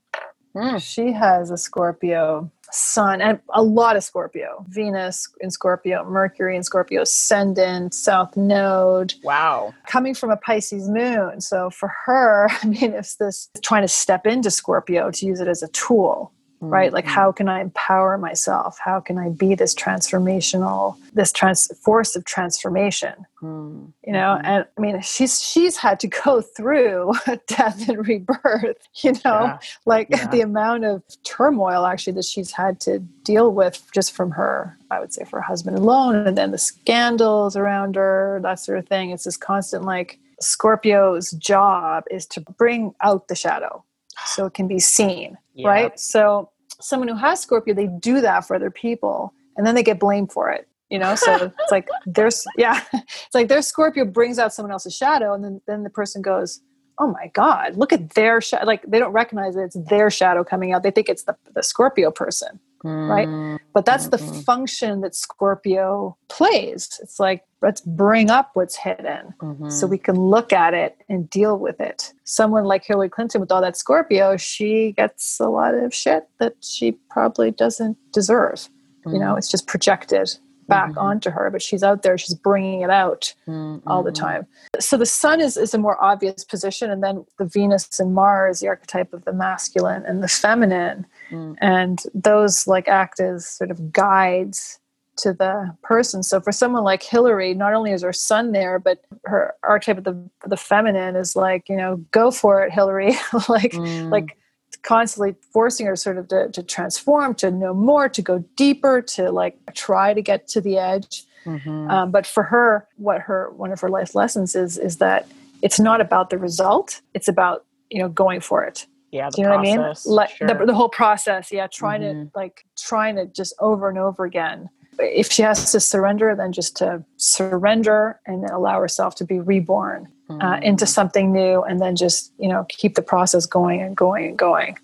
mm. 0.55 0.79
she 0.81 1.11
has 1.11 1.49
a 1.51 1.57
Scorpio 1.57 2.51
sun 2.73 3.21
and 3.21 3.39
a 3.53 3.61
lot 3.63 3.95
of 3.95 4.03
Scorpio. 4.03 4.65
Venus 4.69 5.27
in 5.41 5.51
Scorpio, 5.51 6.03
Mercury 6.03 6.55
in 6.55 6.63
Scorpio, 6.63 7.01
ascendant, 7.01 7.93
South 7.93 8.35
Node, 8.35 9.13
Wow. 9.23 9.73
coming 9.87 10.13
from 10.15 10.31
a 10.31 10.37
Pisces 10.37 10.89
moon. 10.89 11.39
So 11.41 11.69
for 11.69 11.91
her, 12.05 12.47
I 12.63 12.65
mean, 12.67 12.93
it's 12.93 13.15
this 13.15 13.49
trying 13.61 13.83
to 13.83 13.87
step 13.87 14.25
into 14.25 14.49
Scorpio 14.51 15.11
to 15.11 15.25
use 15.25 15.39
it 15.39 15.47
as 15.47 15.61
a 15.63 15.67
tool, 15.69 16.31
right? 16.69 16.91
Like, 16.93 17.05
Mhm. 17.05 17.09
how 17.09 17.31
can 17.31 17.47
I 17.49 17.61
empower 17.61 18.17
myself? 18.17 18.77
How 18.83 18.99
can 18.99 19.17
I 19.17 19.29
be 19.29 19.55
this 19.55 19.73
transformational, 19.75 20.95
this 21.13 21.31
trans 21.31 21.67
force 21.79 22.15
of 22.15 22.25
transformation? 22.25 23.13
Mm, 23.41 23.91
you 24.05 24.13
know 24.13 24.37
mhm. 24.39 24.45
and 24.45 24.65
i 24.77 24.81
mean 24.81 25.01
she's 25.01 25.41
she's 25.41 25.75
had 25.75 25.99
to 25.99 26.07
go 26.07 26.39
through 26.39 27.11
death 27.47 27.89
and 27.89 28.07
rebirth 28.07 28.77
you 29.03 29.11
know 29.25 29.43
Yeah. 29.43 29.59
like 29.85 30.07
Yeah. 30.11 30.27
the 30.27 30.39
amount 30.39 30.85
of 30.85 31.03
turmoil 31.25 31.85
actually 31.85 32.13
that 32.13 32.23
she's 32.23 32.51
had 32.53 32.79
to 32.81 32.99
deal 32.99 33.51
with 33.51 33.83
just 33.93 34.13
from 34.13 34.31
her 34.31 34.77
i 34.91 34.97
would 35.01 35.11
say 35.11 35.25
for 35.25 35.41
her 35.41 35.45
husband 35.45 35.77
alone 35.77 36.15
and 36.25 36.37
then 36.37 36.51
the 36.51 36.57
scandals 36.57 37.57
around 37.57 37.97
her 37.97 38.39
that 38.43 38.61
sort 38.61 38.77
of 38.77 38.87
thing 38.87 39.09
it's 39.09 39.25
this 39.25 39.35
constant 39.35 39.83
like 39.83 40.19
scorpio's 40.39 41.31
job 41.31 42.05
is 42.09 42.25
to 42.27 42.39
bring 42.39 42.95
out 43.01 43.27
the 43.27 43.35
shadow 43.35 43.83
so 44.25 44.45
it 44.45 44.53
can 44.53 44.69
be 44.69 44.79
seen 44.79 45.37
Yeah. 45.53 45.67
right 45.67 45.99
so 45.99 46.49
someone 46.83 47.07
who 47.07 47.15
has 47.15 47.39
scorpio 47.39 47.73
they 47.73 47.87
do 47.87 48.21
that 48.21 48.45
for 48.45 48.55
other 48.55 48.71
people 48.71 49.33
and 49.57 49.65
then 49.65 49.75
they 49.75 49.83
get 49.83 49.99
blamed 49.99 50.31
for 50.31 50.49
it 50.49 50.67
you 50.89 50.99
know? 50.99 51.15
So 51.15 51.51
it's 51.59 51.71
like 51.71 51.89
there's 52.05 52.45
yeah 52.57 52.81
it's 52.93 53.33
like 53.33 53.47
their 53.47 53.61
scorpio 53.61 54.05
brings 54.05 54.39
out 54.39 54.53
someone 54.53 54.71
else's 54.71 54.95
shadow 54.95 55.33
and 55.33 55.43
then 55.43 55.61
then 55.67 55.83
the 55.83 55.89
person 55.89 56.21
goes 56.21 56.61
oh 56.99 57.07
my 57.07 57.27
god 57.33 57.75
look 57.75 57.91
at 57.91 58.11
their 58.11 58.39
shadow 58.39 58.65
like 58.65 58.83
they 58.87 58.99
don't 58.99 59.11
recognize 59.11 59.55
that 59.55 59.63
it's 59.63 59.77
their 59.89 60.11
shadow 60.11 60.43
coming 60.43 60.71
out 60.71 60.83
they 60.83 60.91
think 60.91 61.09
it's 61.09 61.23
the, 61.23 61.35
the 61.55 61.63
scorpio 61.63 62.11
person 62.11 62.59
right? 62.83 63.27
Mm, 63.29 63.59
but 63.73 63.85
that's 63.85 64.09
the 64.09 64.17
Mhm. 64.17 64.43
function 64.43 65.01
that 65.01 65.15
scorpio 65.15 66.15
plays 66.29 66.99
it's 67.01 67.19
like 67.19 67.43
let's 67.61 67.81
bring 67.81 68.29
up 68.29 68.51
what's 68.55 68.75
hidden 68.75 69.33
mhm. 69.41 69.71
so 69.71 69.87
we 69.87 69.97
can 69.97 70.15
look 70.15 70.51
at 70.51 70.73
it 70.73 70.97
and 71.09 71.29
deal 71.29 71.57
with 71.57 71.79
it. 71.79 72.11
Someone 72.25 72.65
like 72.65 72.83
Hillary 72.83 73.09
Clinton 73.09 73.39
with 73.41 73.51
all 73.51 73.61
that 73.61 73.77
Scorpio, 73.77 74.35
she 74.37 74.91
gets 74.91 75.39
a 75.39 75.47
lot 75.47 75.73
of 75.73 75.93
shit 75.93 76.27
that 76.39 76.55
she 76.59 76.91
probably 77.09 77.51
doesn't 77.51 77.97
deserve. 78.11 78.67
You 79.05 79.19
know, 79.19 79.35
it's 79.35 79.49
just 79.49 79.65
projected 79.67 80.29
back 80.69 80.93
Mhm. 80.93 81.01
onto 81.01 81.29
her, 81.29 81.49
but 81.49 81.61
she's 81.61 81.83
out 81.83 82.03
there, 82.03 82.17
she's 82.17 82.35
bringing 82.35 82.81
it 82.81 82.89
out 82.89 83.33
Mm, 83.47 83.81
all 83.85 84.01
the 84.01 84.11
time. 84.13 84.47
So 84.79 84.95
the 84.97 85.05
sun 85.05 85.41
is, 85.41 85.57
is 85.57 85.73
a 85.73 85.77
more 85.77 86.01
obvious 86.03 86.45
position, 86.45 86.89
and 86.89 87.03
then 87.03 87.25
the 87.37 87.43
Venus 87.45 87.99
and 87.99 88.13
Mars, 88.13 88.61
the 88.61 88.69
archetype 88.69 89.13
of 89.13 89.25
the 89.25 89.33
masculine 89.33 90.05
and 90.05 90.23
the 90.23 90.29
feminine, 90.29 91.05
Mm. 91.31 91.55
and 91.61 92.03
those 92.13 92.67
like 92.67 92.87
act 92.87 93.19
as 93.19 93.47
sort 93.47 93.71
of 93.71 93.91
guides 93.93 94.79
to 95.17 95.31
the 95.33 95.75
person. 95.83 96.23
So 96.23 96.41
for 96.41 96.51
someone 96.51 96.83
like 96.83 97.03
Hillary, 97.03 97.53
not 97.53 97.73
only 97.73 97.91
is 97.91 98.01
her 98.01 98.13
sun 98.13 98.51
there, 98.51 98.79
but 98.79 99.03
her 99.25 99.53
archetype 99.63 99.99
of 99.99 100.03
the 100.05 100.29
the 100.47 100.57
feminine 100.57 101.15
is 101.15 101.35
like, 101.35 101.69
you 101.69 101.75
know, 101.77 101.97
go 102.11 102.31
for 102.31 102.63
it, 102.65 102.71
Hillary. 102.71 103.11
like 103.49 103.73
Mm. 103.73 104.11
like 104.11 104.37
constantly 104.81 105.35
forcing 105.53 105.85
her 105.85 105.95
sort 105.95 106.17
of 106.17 106.27
to, 106.29 106.49
to 106.49 106.63
transform, 106.63 107.35
to 107.35 107.51
know 107.51 107.73
more, 107.73 108.09
to 108.09 108.21
go 108.21 108.39
deeper, 108.55 109.01
to 109.01 109.31
like 109.31 109.55
try 109.75 110.13
to 110.13 110.21
get 110.21 110.47
to 110.47 110.59
the 110.59 110.77
edge. 110.77 111.23
Mhm. 111.45 111.89
Um, 111.91 112.11
but 112.11 112.25
for 112.25 112.43
her, 112.43 112.87
what 112.97 113.21
her 113.21 113.51
one 113.51 113.71
of 113.71 113.79
her 113.81 113.89
life 113.89 114.15
lessons 114.15 114.55
is 114.55 114.77
is 114.77 114.97
that 114.97 115.27
it's 115.61 115.79
not 115.79 116.01
about 116.01 116.29
the 116.31 116.37
result; 116.37 117.01
it's 117.13 117.27
about 117.27 117.65
you 117.89 117.99
know 117.99 118.09
going 118.09 118.39
for 118.41 118.63
it. 118.63 118.87
Yeah, 119.13 119.29
the 119.29 119.35
Do 119.35 119.41
you 119.43 119.47
know 119.47 119.55
process. 119.55 120.05
what 120.05 120.11
I 120.13 120.15
mean? 120.15 120.15
Like 120.17 120.29
sure. 120.37 120.47
the, 120.47 120.65
the 120.65 120.73
whole 120.73 120.89
process, 120.89 121.51
yeah. 121.51 121.67
Trying 121.67 122.01
Mhm. 122.01 122.31
to 122.31 122.31
like 122.37 122.65
trying 122.77 123.15
to 123.17 123.25
just 123.27 123.53
over 123.59 123.87
and 123.89 123.97
over 123.97 124.25
again. 124.25 124.69
If 124.99 125.31
she 125.31 125.41
has 125.43 125.71
to 125.71 125.79
surrender, 125.79 126.35
then 126.35 126.51
just 126.51 126.75
to 126.77 127.03
surrender 127.17 128.19
and 128.27 128.43
then 128.43 128.51
allow 128.51 128.79
herself 128.79 129.15
to 129.15 129.25
be 129.25 129.39
reborn 129.39 130.07
uh, 130.29 130.33
Mm. 130.57 130.63
into 130.63 130.85
something 130.85 131.31
new, 131.31 131.61
and 131.63 131.79
then 131.81 131.95
just 131.95 132.33
you 132.37 132.49
know 132.49 132.65
keep 132.69 132.95
the 132.95 133.01
process 133.01 133.45
going 133.45 133.81
and 133.81 133.95
going 133.95 134.25
and 134.29 134.37
going. 134.37 134.77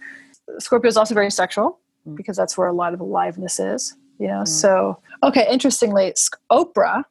Scorpio 0.59 0.87
is 0.89 0.97
also 0.97 1.13
very 1.13 1.31
sexual 1.31 1.79
Mm. 2.07 2.15
because 2.15 2.37
that's 2.37 2.57
where 2.57 2.67
a 2.67 2.73
lot 2.73 2.93
of 2.93 2.99
aliveness 3.01 3.59
is. 3.59 3.95
You 4.19 4.27
know, 4.27 4.41
Mm. 4.43 4.47
so 4.47 4.99
okay. 5.23 5.47
Interestingly, 5.49 6.13
Sk- 6.15 6.39
Oprah 6.51 7.03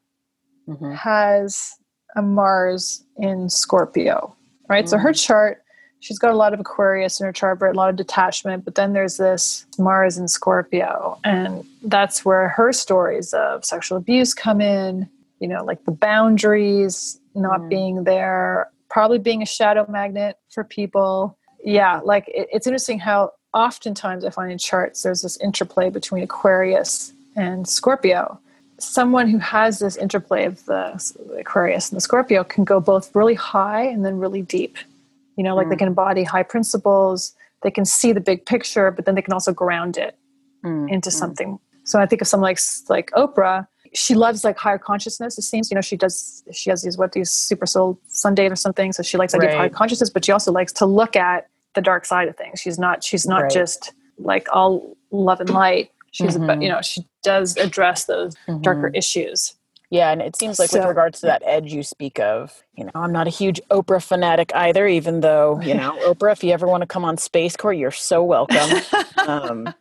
Mhm. 0.68 0.94
has 0.94 1.74
a 2.16 2.22
Mars 2.22 3.04
in 3.16 3.48
Scorpio, 3.48 4.34
right? 4.68 4.88
So 4.88 4.98
her 4.98 5.12
chart 5.12 5.62
she's 6.00 6.18
got 6.18 6.32
a 6.32 6.36
lot 6.36 6.54
of 6.54 6.60
Aquarius 6.60 7.20
in 7.20 7.26
her 7.26 7.32
chart, 7.32 7.58
but 7.58 7.70
a 7.70 7.72
lot 7.72 7.90
of 7.90 7.96
detachment. 7.96 8.64
But 8.64 8.74
then 8.74 8.92
there's 8.92 9.16
this 9.16 9.66
Mars 9.78 10.18
in 10.18 10.28
Scorpio, 10.28 11.18
and 11.24 11.64
that's 11.82 12.24
where 12.24 12.48
her 12.50 12.72
stories 12.72 13.32
of 13.32 13.64
sexual 13.64 13.98
abuse 13.98 14.34
come 14.34 14.60
in. 14.60 15.08
You 15.40 15.48
know, 15.48 15.64
like 15.64 15.84
the 15.84 15.92
boundaries 15.92 17.20
not 17.34 17.60
Mm. 17.60 17.68
being 17.68 18.04
there, 18.04 18.68
probably 18.90 19.18
being 19.18 19.42
a 19.42 19.46
shadow 19.46 19.86
magnet 19.88 20.36
for 20.50 20.64
people. 20.64 21.36
Yeah, 21.64 22.00
like 22.04 22.28
it, 22.28 22.48
it's 22.52 22.66
interesting 22.66 22.98
how 22.98 23.32
oftentimes 23.54 24.24
I 24.24 24.30
find 24.30 24.50
in 24.52 24.58
charts 24.58 25.02
there's 25.02 25.22
this 25.22 25.36
interplay 25.40 25.90
between 25.90 26.22
Aquarius 26.22 27.12
and 27.36 27.68
Scorpio. 27.68 28.38
Someone 28.78 29.28
who 29.28 29.38
has 29.38 29.78
this 29.78 29.96
interplay 29.96 30.44
of 30.44 30.64
the 30.66 31.00
Aquarius 31.38 31.90
and 31.90 31.96
the 31.96 32.00
Scorpio 32.00 32.44
can 32.44 32.64
go 32.64 32.80
both 32.80 33.14
really 33.14 33.34
high 33.34 33.82
and 33.84 34.04
then 34.04 34.18
really 34.18 34.42
deep. 34.42 34.76
You 35.38 35.44
know, 35.44 35.54
like 35.54 35.68
they 35.68 35.76
Mm. 35.76 35.78
can 35.78 35.88
embody 35.88 36.24
high 36.24 36.42
principles, 36.42 37.32
they 37.62 37.70
can 37.70 37.84
see 37.84 38.12
the 38.12 38.20
big 38.20 38.44
picture, 38.44 38.90
but 38.90 39.04
then 39.06 39.14
they 39.14 39.22
can 39.22 39.32
also 39.32 39.52
ground 39.52 39.96
it 39.96 40.18
Mm, 40.64 40.90
into 40.90 41.10
mm. 41.10 41.12
something. 41.12 41.58
So 41.84 42.00
I 42.00 42.06
think 42.06 42.20
of 42.20 42.26
someone 42.28 42.48
like 42.50 42.58
like 42.88 43.10
Oprah. 43.12 43.66
She 43.94 44.14
loves 44.14 44.42
like 44.44 44.58
higher 44.58 44.78
consciousness. 44.78 45.38
It 45.38 45.42
seems 45.42 45.70
you 45.70 45.76
know 45.76 45.80
she 45.80 45.96
does. 45.96 46.42
She 46.52 46.68
has 46.70 46.82
these 46.82 46.98
what 46.98 47.12
these 47.12 47.30
super 47.30 47.66
soul 47.66 47.98
Sunday 48.08 48.46
or 48.50 48.56
something. 48.56 48.92
So 48.92 49.02
she 49.04 49.16
likes 49.16 49.32
idea 49.34 49.50
of 49.50 49.56
higher 49.56 49.68
consciousness, 49.80 50.10
but 50.10 50.24
she 50.24 50.32
also 50.32 50.50
likes 50.50 50.72
to 50.80 50.86
look 50.86 51.14
at 51.14 51.46
the 51.76 51.80
dark 51.80 52.04
side 52.04 52.26
of 52.28 52.36
things. 52.36 52.58
She's 52.60 52.78
not. 52.78 53.04
She's 53.04 53.26
not 53.26 53.42
Right. 53.42 53.50
just 53.60 53.92
like 54.18 54.48
all 54.52 54.96
love 55.12 55.40
and 55.40 55.50
light. 55.50 55.90
She's 56.10 56.34
about 56.34 56.58
Mhm. 56.58 56.62
you 56.64 56.68
know 56.68 56.82
she 56.82 57.06
does 57.22 57.56
address 57.56 58.06
those 58.06 58.34
darker 58.62 58.90
Mhm. 58.90 58.96
issues. 58.98 59.54
Yeah, 59.90 60.10
and 60.10 60.20
it 60.20 60.36
seems 60.36 60.58
like 60.58 60.70
with 60.70 60.84
regards 60.84 61.20
to 61.20 61.26
that 61.26 61.42
edge 61.46 61.72
you 61.72 61.82
speak 61.82 62.20
of, 62.20 62.62
you 62.76 62.84
know, 62.84 62.90
I'm 62.94 63.12
not 63.12 63.26
a 63.26 63.30
huge 63.30 63.58
Oprah 63.70 64.02
fanatic 64.02 64.54
either, 64.54 64.86
even 64.86 65.20
though, 65.20 65.60
you 65.62 65.74
know, 65.74 65.98
Oprah, 66.02 66.32
if 66.32 66.44
you 66.44 66.52
ever 66.52 66.66
want 66.66 66.82
to 66.82 66.86
come 66.86 67.06
on 67.06 67.16
Space 67.16 67.56
Core, 67.56 67.72
you're 67.72 67.90
so 67.90 68.22
welcome. 68.22 68.80
um, 69.26 69.74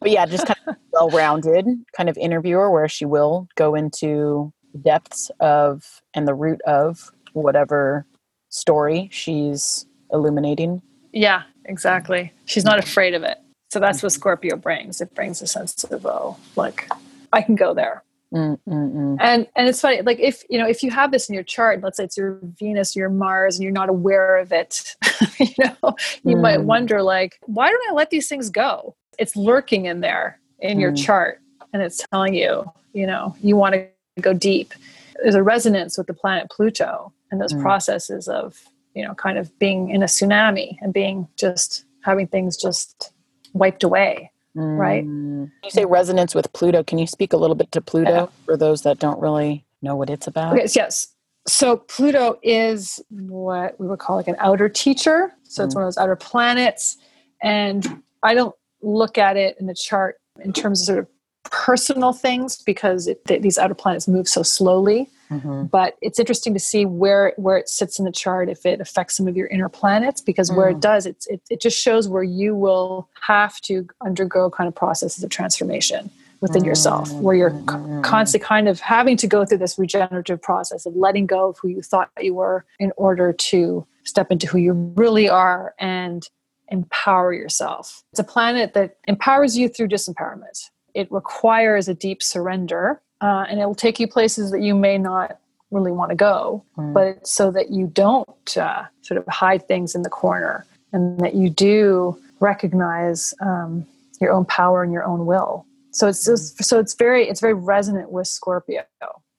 but 0.00 0.10
yeah, 0.10 0.26
just 0.26 0.46
kind 0.46 0.58
of 0.66 0.76
well 0.92 1.10
rounded 1.10 1.66
kind 1.96 2.08
of 2.08 2.16
interviewer 2.18 2.70
where 2.70 2.88
she 2.88 3.04
will 3.04 3.46
go 3.54 3.76
into 3.76 4.52
depths 4.82 5.30
of 5.40 6.02
and 6.14 6.26
the 6.26 6.34
root 6.34 6.60
of 6.66 7.12
whatever 7.34 8.04
story 8.48 9.08
she's 9.12 9.86
illuminating. 10.12 10.82
Yeah, 11.12 11.42
exactly. 11.66 12.32
She's 12.46 12.64
not 12.64 12.78
afraid 12.78 13.14
of 13.14 13.22
it. 13.22 13.38
So 13.70 13.80
that's 13.80 14.02
what 14.02 14.12
Scorpio 14.12 14.56
brings. 14.56 15.00
It 15.00 15.14
brings 15.14 15.42
a 15.42 15.46
sense 15.46 15.84
of 15.84 16.04
oh, 16.06 16.36
like 16.56 16.88
I 17.32 17.42
can 17.42 17.54
go 17.54 17.74
there. 17.74 18.02
Mm, 18.34 18.58
mm, 18.68 18.92
mm. 18.92 19.16
and 19.20 19.46
and 19.54 19.68
it's 19.68 19.80
funny 19.80 20.02
like 20.02 20.18
if 20.18 20.42
you 20.50 20.58
know 20.58 20.66
if 20.66 20.82
you 20.82 20.90
have 20.90 21.12
this 21.12 21.28
in 21.28 21.34
your 21.34 21.44
chart 21.44 21.80
let's 21.80 21.96
say 21.96 22.04
it's 22.04 22.16
your 22.16 22.40
venus 22.58 22.96
your 22.96 23.08
mars 23.08 23.54
and 23.56 23.62
you're 23.62 23.72
not 23.72 23.88
aware 23.88 24.36
of 24.38 24.50
it 24.52 24.96
you 25.38 25.46
know 25.58 25.94
you 26.24 26.36
might 26.36 26.58
Mm. 26.58 26.64
wonder 26.64 27.02
like 27.02 27.38
why 27.42 27.70
don't 27.70 27.88
i 27.88 27.92
let 27.92 28.10
these 28.10 28.28
things 28.28 28.50
go 28.50 28.96
it's 29.18 29.36
lurking 29.36 29.86
in 29.86 30.00
there 30.00 30.40
in 30.58 30.80
your 30.80 30.90
Mm. 30.90 31.04
chart 31.04 31.40
and 31.72 31.82
it's 31.82 32.04
telling 32.10 32.34
you 32.34 32.64
you 32.94 33.06
know 33.06 33.36
you 33.42 33.54
want 33.56 33.74
to 33.76 33.86
go 34.20 34.32
deep 34.32 34.74
there's 35.22 35.36
a 35.36 35.42
resonance 35.42 35.96
with 35.96 36.08
the 36.08 36.14
planet 36.14 36.50
pluto 36.50 37.12
and 37.30 37.40
those 37.40 37.52
Mm. 37.52 37.62
processes 37.62 38.26
of 38.26 38.60
you 38.94 39.04
know 39.04 39.14
kind 39.14 39.38
of 39.38 39.56
being 39.60 39.90
in 39.90 40.02
a 40.02 40.06
tsunami 40.06 40.78
and 40.80 40.92
being 40.92 41.28
just 41.36 41.84
having 42.02 42.26
things 42.26 42.56
just 42.56 43.12
wiped 43.52 43.84
away 43.84 44.32
Right. 44.56 45.04
Mm. 45.04 45.50
You 45.64 45.70
say 45.70 45.84
resonance 45.84 46.34
with 46.34 46.52
Pluto. 46.52 46.82
Can 46.82 46.98
you 46.98 47.06
speak 47.06 47.32
a 47.32 47.36
little 47.36 47.56
bit 47.56 47.70
to 47.72 47.80
Pluto 47.80 48.10
Yeah. 48.10 48.26
for 48.44 48.56
those 48.56 48.82
that 48.82 48.98
don't 48.98 49.20
really 49.20 49.64
know 49.82 49.94
what 49.96 50.08
it's 50.10 50.26
about? 50.26 50.56
Yes, 50.56 50.74
yes. 50.74 51.08
So 51.46 51.76
Pluto 51.76 52.38
is 52.42 53.00
what 53.10 53.78
we 53.78 53.86
would 53.86 53.98
call 53.98 54.16
like 54.16 54.28
an 54.28 54.36
outer 54.38 54.68
teacher. 54.68 55.32
So 55.44 55.62
it's 55.64 55.74
Mm. 55.74 55.76
one 55.76 55.84
of 55.84 55.86
those 55.88 55.98
outer 55.98 56.16
planets. 56.16 56.96
And 57.42 58.02
I 58.22 58.34
don't 58.34 58.54
look 58.82 59.18
at 59.18 59.36
it 59.36 59.56
in 59.60 59.66
the 59.66 59.74
chart 59.74 60.16
in 60.40 60.52
terms 60.52 60.80
of 60.80 60.86
sort 60.86 60.98
of 61.00 61.06
personal 61.50 62.12
things 62.12 62.62
because 62.62 63.06
it, 63.06 63.24
th- 63.26 63.42
these 63.42 63.58
outer 63.58 63.74
planets 63.74 64.06
move 64.08 64.28
so 64.28 64.42
slowly. 64.42 65.08
Mhm. 65.30 65.68
But 65.70 65.96
it's 66.02 66.20
interesting 66.20 66.54
to 66.54 66.60
see 66.60 66.86
where 66.86 67.32
where 67.36 67.56
it 67.56 67.68
sits 67.68 67.98
in 67.98 68.04
the 68.04 68.12
chart 68.12 68.48
if 68.48 68.64
it 68.64 68.80
affects 68.80 69.16
some 69.16 69.26
of 69.26 69.36
your 69.36 69.48
inner 69.48 69.68
planets 69.68 70.20
because 70.20 70.52
where 70.52 70.68
it 70.68 70.76
Mm. 70.76 70.80
does, 70.80 71.04
it's, 71.06 71.26
it 71.26 71.40
it 71.50 71.60
just 71.60 71.76
shows 71.80 72.08
where 72.08 72.22
you 72.22 72.54
will 72.54 73.08
have 73.22 73.60
to 73.62 73.86
undergo 74.04 74.48
kind 74.50 74.68
of 74.68 74.74
processes 74.74 75.24
of 75.24 75.30
transformation 75.30 76.10
within 76.42 76.64
yourself, 76.64 77.10
where 77.14 77.34
you're 77.34 77.50
Mm. 77.50 77.66
co- 77.66 78.00
constantly 78.08 78.46
kind 78.46 78.68
of 78.68 78.78
having 78.78 79.16
to 79.16 79.26
go 79.26 79.44
through 79.44 79.58
this 79.58 79.76
regenerative 79.78 80.40
process 80.40 80.86
of 80.86 80.94
letting 80.94 81.26
go 81.26 81.48
of 81.48 81.58
who 81.58 81.68
you 81.68 81.82
thought 81.82 82.08
you 82.20 82.34
were 82.34 82.64
in 82.78 82.92
order 82.96 83.32
to 83.32 83.84
step 84.04 84.30
into 84.30 84.46
who 84.46 84.58
you 84.58 84.72
really 84.96 85.28
are 85.28 85.74
and 85.80 86.28
empower 86.68 87.32
yourself. 87.32 88.04
It's 88.12 88.20
a 88.20 88.24
planet 88.24 88.74
that 88.74 88.98
empowers 89.08 89.56
you 89.58 89.68
through 89.68 89.88
disempowerment. 89.88 90.70
It 90.96 91.06
requires 91.12 91.88
a 91.88 91.94
deep 91.94 92.22
surrender, 92.22 93.00
uh, 93.20 93.44
and 93.48 93.60
it 93.60 93.66
will 93.66 93.74
take 93.86 94.00
you 94.00 94.08
places 94.08 94.50
that 94.52 94.62
you 94.62 94.74
may 94.74 94.96
not 94.98 95.38
really 95.70 95.92
want 95.92 96.10
to 96.10 96.16
go, 96.16 96.62
Mm. 96.78 96.92
but 96.94 97.06
it's 97.08 97.32
so 97.40 97.50
that 97.50 97.70
you 97.70 97.86
don't 97.88 98.56
uh, 98.56 98.84
sort 99.02 99.18
of 99.18 99.26
hide 99.28 99.66
things 99.68 99.94
in 99.96 100.02
the 100.02 100.10
corner 100.22 100.64
and 100.92 101.18
that 101.20 101.34
you 101.34 101.50
do 101.50 102.16
recognize 102.40 103.34
um, 103.40 103.84
your 104.20 104.32
own 104.32 104.44
power 104.44 104.82
and 104.82 104.92
your 104.92 105.04
own 105.04 105.26
will. 105.26 105.66
So 105.90 106.08
it's 106.08 106.24
just, 106.24 106.62
so 106.62 106.78
it's 106.78 106.94
very 106.94 107.28
it's 107.28 107.40
very 107.40 107.54
resonant 107.54 108.10
with 108.10 108.28
Scorpio. 108.28 108.84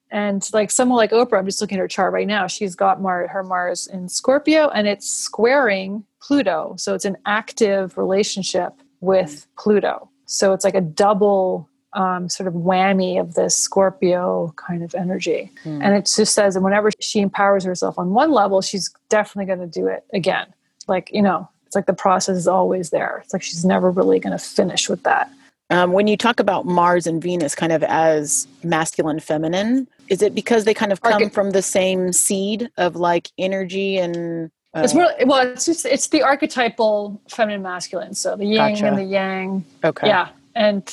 And 0.09 0.47
like 0.53 0.71
someone 0.71 0.97
like 0.97 1.11
Oprah, 1.11 1.37
I'm 1.39 1.45
just 1.45 1.61
looking 1.61 1.77
at 1.77 1.81
her 1.81 1.87
chart 1.87 2.13
right 2.13 2.27
now. 2.27 2.47
She's 2.47 2.75
got 2.75 3.01
Mar- 3.01 3.27
her 3.27 3.43
Mars 3.43 3.87
in 3.87 4.07
Scorpio, 4.09 4.69
and 4.69 4.87
it's 4.87 5.07
squaring 5.09 6.03
Pluto. 6.21 6.75
So 6.77 6.93
it's 6.95 7.05
an 7.05 7.17
active 7.25 7.97
relationship 7.97 8.73
with 9.01 9.45
Pluto. 9.57 10.09
So 10.27 10.53
it's 10.53 10.63
like 10.63 10.75
a 10.75 10.81
double 10.81 11.67
um, 11.93 12.29
sort 12.29 12.47
of 12.47 12.53
whammy 12.53 13.19
of 13.19 13.33
this 13.33 13.57
Scorpio 13.57 14.53
kind 14.55 14.83
of 14.83 14.93
energy. 14.93 15.51
Mm. 15.63 15.83
And 15.83 15.95
it 15.95 16.05
just 16.05 16.33
says, 16.33 16.55
and 16.55 16.63
whenever 16.63 16.91
she 16.99 17.19
empowers 17.19 17.63
herself 17.63 17.97
on 17.97 18.11
one 18.11 18.31
level, 18.31 18.61
she's 18.61 18.93
definitely 19.09 19.47
going 19.47 19.59
to 19.59 19.79
do 19.79 19.87
it 19.87 20.05
again. 20.13 20.47
Like 20.87 21.09
you 21.11 21.21
know, 21.21 21.49
it's 21.65 21.75
like 21.75 21.87
the 21.87 21.93
process 21.93 22.37
is 22.37 22.47
always 22.47 22.91
there. 22.91 23.21
It's 23.23 23.33
like 23.33 23.41
she's 23.41 23.65
never 23.65 23.89
really 23.89 24.19
going 24.19 24.37
to 24.37 24.43
finish 24.43 24.87
with 24.87 25.03
that. 25.03 25.31
Um, 25.69 25.91
when 25.91 26.07
you 26.07 26.15
talk 26.15 26.39
about 26.39 26.65
Mars 26.65 27.07
and 27.07 27.21
Venus 27.21 27.53
kind 27.53 27.73
of 27.73 27.83
as 27.83 28.47
masculine, 28.63 29.19
feminine, 29.19 29.85
is 30.07 30.21
it 30.21 30.33
because 30.33 30.63
they 30.63 30.73
kind 30.73 30.93
of 30.93 31.01
come 31.01 31.23
Arche- 31.23 31.33
from 31.33 31.51
the 31.51 31.61
same 31.61 32.13
seed 32.13 32.69
of 32.77 32.95
like 32.95 33.31
energy 33.37 33.97
and? 33.97 34.51
It's 34.83 34.93
more 34.93 35.07
well, 35.25 35.47
it's 35.47 35.65
just 35.65 35.85
it's 35.85 36.07
the 36.07 36.23
archetypal 36.23 37.21
feminine 37.29 37.61
masculine. 37.61 38.13
So 38.13 38.35
the 38.35 38.45
yin 38.45 38.57
Gotcha. 38.57 38.87
and 38.87 38.97
the 38.97 39.03
yang. 39.03 39.65
okay. 39.83 40.07
Yeah, 40.07 40.29
and 40.55 40.83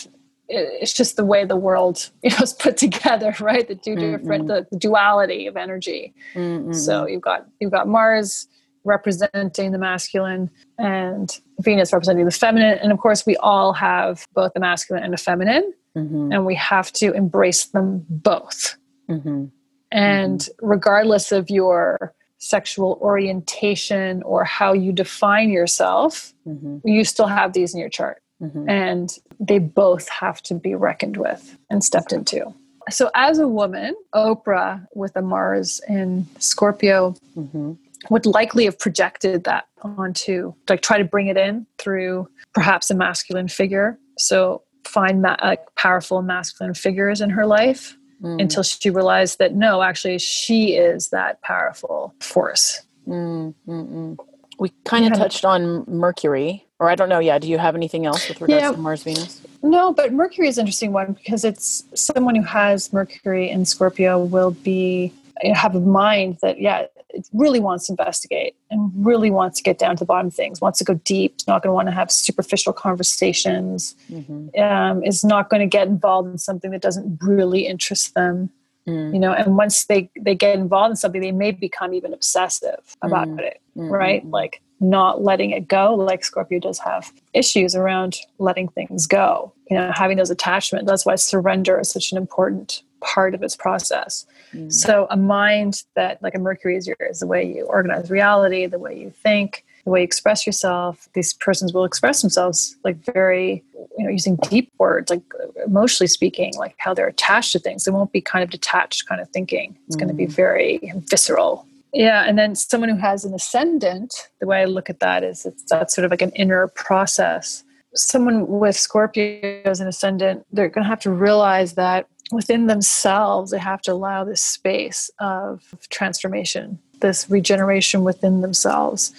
it, 0.48 0.68
it's 0.82 0.92
just 0.92 1.16
the 1.16 1.24
way 1.24 1.44
the 1.44 1.56
world 1.56 2.10
you 2.22 2.30
know 2.30 2.38
is 2.42 2.52
put 2.52 2.76
together, 2.76 3.34
right? 3.40 3.66
The 3.66 3.74
two 3.74 3.96
different 3.96 4.48
the, 4.48 4.66
the 4.70 4.78
duality 4.78 5.46
of 5.46 5.56
energy. 5.56 6.14
Mm, 6.34 6.66
mm, 6.66 6.74
So 6.74 7.06
you've 7.06 7.22
got 7.22 7.46
you've 7.60 7.72
got 7.72 7.88
Mars 7.88 8.46
representing 8.86 9.72
the 9.72 9.78
masculine 9.78 10.50
and 10.78 11.40
Venus 11.60 11.92
representing 11.92 12.26
the 12.26 12.30
feminine, 12.30 12.78
and 12.82 12.92
of 12.92 12.98
course 12.98 13.24
we 13.26 13.36
all 13.36 13.72
have 13.72 14.26
both 14.34 14.52
the 14.52 14.60
masculine 14.60 15.02
and 15.02 15.12
the 15.12 15.16
feminine, 15.16 15.72
mhm, 15.96 16.34
and 16.34 16.44
we 16.44 16.54
have 16.54 16.92
to 16.92 17.12
embrace 17.12 17.64
them 17.66 18.04
both. 18.10 18.76
mhm, 19.08 19.50
And 19.90 20.48
regardless 20.60 21.32
of 21.32 21.48
your 21.48 22.12
sexual 22.44 22.98
orientation 23.00 24.22
or 24.22 24.44
how 24.44 24.72
you 24.72 24.92
define 24.92 25.50
yourself, 25.50 26.34
mhm, 26.46 26.80
you 26.84 27.04
still 27.04 27.26
have 27.26 27.52
these 27.52 27.74
in 27.74 27.80
your 27.80 27.88
chart. 27.88 28.20
mhm. 28.42 28.68
And 28.68 29.16
they 29.40 29.58
both 29.60 30.08
have 30.08 30.42
to 30.42 30.54
be 30.54 30.74
reckoned 30.74 31.16
with 31.16 31.56
and 31.70 31.82
stepped 31.84 32.12
into. 32.12 32.52
So, 32.90 33.10
as 33.14 33.38
a 33.38 33.48
woman, 33.48 33.94
Oprah 34.14 34.86
with 34.94 35.16
a 35.16 35.22
Mars 35.22 35.80
in 35.88 36.26
Scorpio 36.38 37.14
Mhm. 37.36 37.78
would 38.10 38.26
likely 38.26 38.64
have 38.66 38.78
projected 38.78 39.44
that 39.44 39.64
onto, 39.82 40.52
like, 40.68 40.82
try 40.82 40.98
to 40.98 41.04
bring 41.04 41.28
it 41.28 41.36
in 41.38 41.66
through 41.78 42.28
perhaps 42.52 42.90
a 42.90 42.94
masculine 42.94 43.48
figure. 43.48 43.98
So, 44.18 44.62
find 44.84 45.22
ma- 45.22 45.36
like 45.42 45.62
powerful 45.76 46.20
masculine 46.20 46.74
figures 46.74 47.20
in 47.22 47.30
her 47.30 47.46
life 47.46 47.96
Mm, 48.24 48.40
until 48.40 48.62
she 48.62 48.88
realized 48.88 49.38
that 49.38 49.54
no, 49.54 49.82
actually, 49.82 50.18
she 50.18 50.76
is 50.76 51.10
that 51.10 51.42
powerful 51.42 52.14
force. 52.20 52.80
mm. 53.06 54.16
We 54.58 54.72
kind 54.84 55.04
of 55.04 55.10
Yeah. 55.12 55.18
touched 55.18 55.44
on 55.44 55.84
Mercury, 55.86 56.64
or 56.78 56.88
I 56.88 56.94
don't 56.94 57.08
know. 57.10 57.18
Yeah, 57.18 57.38
do 57.38 57.48
you 57.48 57.58
have 57.58 57.74
anything 57.74 58.06
else 58.06 58.26
with 58.28 58.40
regards 58.40 58.62
Yeah. 58.62 58.70
to 58.70 58.78
Mars, 58.78 59.02
Venus? 59.02 59.42
No, 59.62 59.92
but 59.92 60.12
Mercury 60.12 60.48
is 60.48 60.56
an 60.58 60.62
interesting 60.62 60.92
one 60.92 61.12
because 61.12 61.44
it's 61.44 61.84
someone 61.94 62.34
who 62.36 62.42
has 62.44 62.92
Mercury 62.92 63.50
in 63.50 63.64
Scorpio 63.66 64.24
will 64.24 64.52
be 64.52 65.12
have 65.42 65.74
a 65.74 65.80
mind 65.80 66.38
that 66.42 66.60
yeah, 66.60 66.86
it 67.10 67.28
really 67.32 67.60
wants 67.60 67.86
to 67.86 67.92
investigate 67.92 68.56
and 68.70 68.90
really 68.94 69.30
wants 69.30 69.56
to 69.58 69.62
get 69.62 69.78
down 69.78 69.96
to 69.96 70.00
the 70.00 70.06
bottom 70.06 70.28
of 70.28 70.34
things, 70.34 70.60
wants 70.60 70.78
to 70.78 70.84
go 70.84 70.94
deep, 71.04 71.36
not 71.46 71.62
going 71.62 71.70
to 71.70 71.74
want 71.74 71.88
to 71.88 71.92
have 71.94 72.10
superficial 72.10 72.72
conversations, 72.72 73.94
Mhm, 74.10 74.58
um, 74.60 75.02
is 75.04 75.24
not 75.24 75.50
going 75.50 75.60
to 75.60 75.66
get 75.66 75.88
involved 75.88 76.30
in 76.30 76.38
something 76.38 76.70
that 76.70 76.82
doesn't 76.82 77.18
really 77.22 77.66
interest 77.66 78.14
them. 78.14 78.50
Mm. 78.86 79.14
you 79.14 79.18
know 79.18 79.32
and 79.32 79.56
once 79.56 79.86
they 79.86 80.10
they 80.20 80.34
get 80.34 80.58
involved 80.58 80.90
in 80.90 80.96
something 80.96 81.22
they 81.22 81.32
may 81.32 81.52
become 81.52 81.94
even 81.94 82.12
obsessive 82.12 82.82
about 83.00 83.26
Mm. 83.28 83.40
it 83.40 83.60
Mm, 83.78 83.90
right 83.90 84.22
mm, 84.22 84.28
mm. 84.28 84.32
like 84.32 84.60
not 84.78 85.22
letting 85.22 85.52
it 85.52 85.68
go 85.68 85.94
like 85.94 86.22
scorpio 86.22 86.58
does 86.58 86.78
have 86.80 87.10
issues 87.32 87.74
around 87.74 88.18
letting 88.38 88.68
things 88.68 89.06
go 89.06 89.54
you 89.70 89.76
know 89.78 89.90
having 89.94 90.18
those 90.18 90.28
attachments 90.28 90.86
that's 90.86 91.06
why 91.06 91.14
surrender 91.14 91.80
is 91.80 91.88
such 91.90 92.12
an 92.12 92.18
important 92.18 92.82
part 93.00 93.34
of 93.34 93.42
its 93.42 93.56
process 93.56 94.26
Mm. 94.54 94.72
so 94.72 95.06
a 95.10 95.16
mind 95.16 95.82
that 95.96 96.22
like 96.22 96.34
a 96.34 96.38
mercury 96.38 96.76
is 96.76 96.86
your 96.86 96.96
is 97.00 97.20
the 97.20 97.26
way 97.26 97.44
you 97.44 97.64
organize 97.64 98.10
reality 98.10 98.66
the 98.66 98.78
way 98.78 98.96
you 98.96 99.10
think 99.10 99.64
the 99.84 99.90
way 99.90 100.00
you 100.00 100.04
express 100.04 100.46
yourself. 100.46 101.08
These 101.12 101.34
persons 101.34 101.72
will 101.72 101.84
express 101.84 102.22
themselves 102.22 102.76
like 102.84 102.96
very 102.96 103.62
you 103.98 104.04
know 104.04 104.10
using 104.10 104.36
deep 104.48 104.72
words 104.78 105.10
like 105.10 105.22
emotionally 105.64 106.08
speaking 106.08 106.54
like 106.56 106.74
how 106.78 106.94
they're 106.94 107.08
attached 107.08 107.52
to 107.52 107.58
things. 107.58 107.84
They 107.84 107.92
won't 107.92 108.12
be 108.12 108.20
kind 108.20 108.42
of 108.42 108.50
detached 108.50 109.06
kind 109.06 109.20
of 109.20 109.28
thinking. 109.30 109.76
It's 109.86 109.96
going 109.96 110.08
to 110.08 110.14
be 110.14 110.26
very 110.26 110.92
visceral. 111.08 111.66
Yeah 111.92 112.24
and 112.24 112.38
then 112.38 112.54
someone 112.54 112.88
who 112.88 112.96
has 112.96 113.24
an 113.24 113.34
ascendant 113.34 114.28
the 114.40 114.46
way 114.46 114.62
i 114.62 114.64
look 114.64 114.90
at 114.90 115.00
that 115.00 115.22
is 115.22 115.46
it's 115.46 115.62
that's 115.64 115.94
sort 115.94 116.04
of 116.04 116.10
like 116.10 116.22
an 116.22 116.30
inner 116.30 116.68
process. 116.68 117.62
Someone 117.94 118.48
with 118.48 118.76
scorpio 118.76 119.62
as 119.64 119.80
an 119.80 119.86
ascendant 119.86 120.46
they're 120.50 120.68
going 120.68 120.84
to 120.84 120.88
have 120.88 121.00
to 121.00 121.10
realize 121.10 121.74
that 121.74 122.08
within 122.32 122.66
themselves 122.66 123.50
they 123.50 123.58
have 123.58 123.82
to 123.82 123.92
allow 123.92 124.24
this 124.24 124.42
space 124.42 125.10
of 125.20 125.62
transformation 125.90 126.78
this 127.00 127.28
regeneration 127.30 128.02
within 128.02 128.40
themselves 128.40 129.12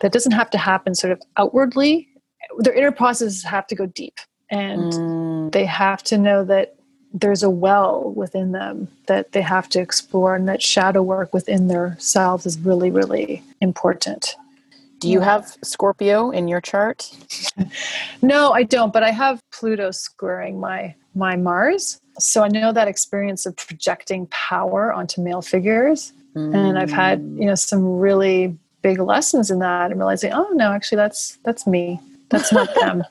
that 0.00 0.12
doesn't 0.12 0.32
have 0.32 0.50
to 0.50 0.58
happen 0.58 0.94
sort 0.94 1.12
of 1.12 1.20
outwardly 1.36 2.08
their 2.58 2.74
inner 2.74 2.90
processes 2.92 3.42
have 3.44 3.66
to 3.66 3.74
go 3.74 3.86
deep 3.86 4.18
and 4.50 4.92
Mm. 4.92 5.52
they 5.52 5.64
have 5.66 6.02
to 6.04 6.16
know 6.18 6.42
that 6.44 6.74
there's 7.14 7.42
a 7.42 7.50
well 7.50 8.12
within 8.16 8.52
them 8.52 8.88
that 9.06 9.32
they 9.32 9.40
have 9.42 9.68
to 9.70 9.80
explore 9.80 10.34
and 10.34 10.46
that 10.48 10.62
shadow 10.62 11.02
work 11.02 11.32
within 11.32 11.68
themselves 11.68 12.44
is 12.46 12.58
really 12.58 12.90
really 12.90 13.42
important 13.60 14.34
Do 15.00 15.08
you 15.08 15.20
Yeah. 15.20 15.26
have 15.26 15.56
Scorpio 15.62 16.30
in 16.30 16.48
your 16.48 16.60
chart? 16.60 17.10
no 18.22 18.52
i 18.52 18.62
don't 18.62 18.92
but 18.92 19.02
i 19.02 19.10
have 19.10 19.40
pluto 19.52 19.90
squaring 19.90 20.58
my 20.60 20.94
my 21.14 21.36
mars 21.36 22.00
so 22.18 22.42
i 22.42 22.48
know 22.48 22.72
that 22.72 22.88
experience 22.88 23.46
of 23.46 23.56
projecting 23.56 24.26
power 24.26 24.92
onto 24.92 25.20
male 25.22 25.42
figures 25.42 26.12
and 26.34 26.78
i've 26.78 26.90
had 26.90 27.20
Mm. 27.20 27.40
you 27.40 27.46
know 27.46 27.54
some 27.56 27.84
really 27.98 28.56
big 28.82 29.00
lessons 29.00 29.50
in 29.50 29.58
that 29.58 29.90
and 29.90 29.98
realizing 29.98 30.32
oh 30.32 30.48
no 30.54 30.70
actually 30.72 30.96
that's 30.96 31.38
that's 31.44 31.66
me 31.66 31.98
that's 32.28 32.52
not 32.52 32.68
them 32.76 33.02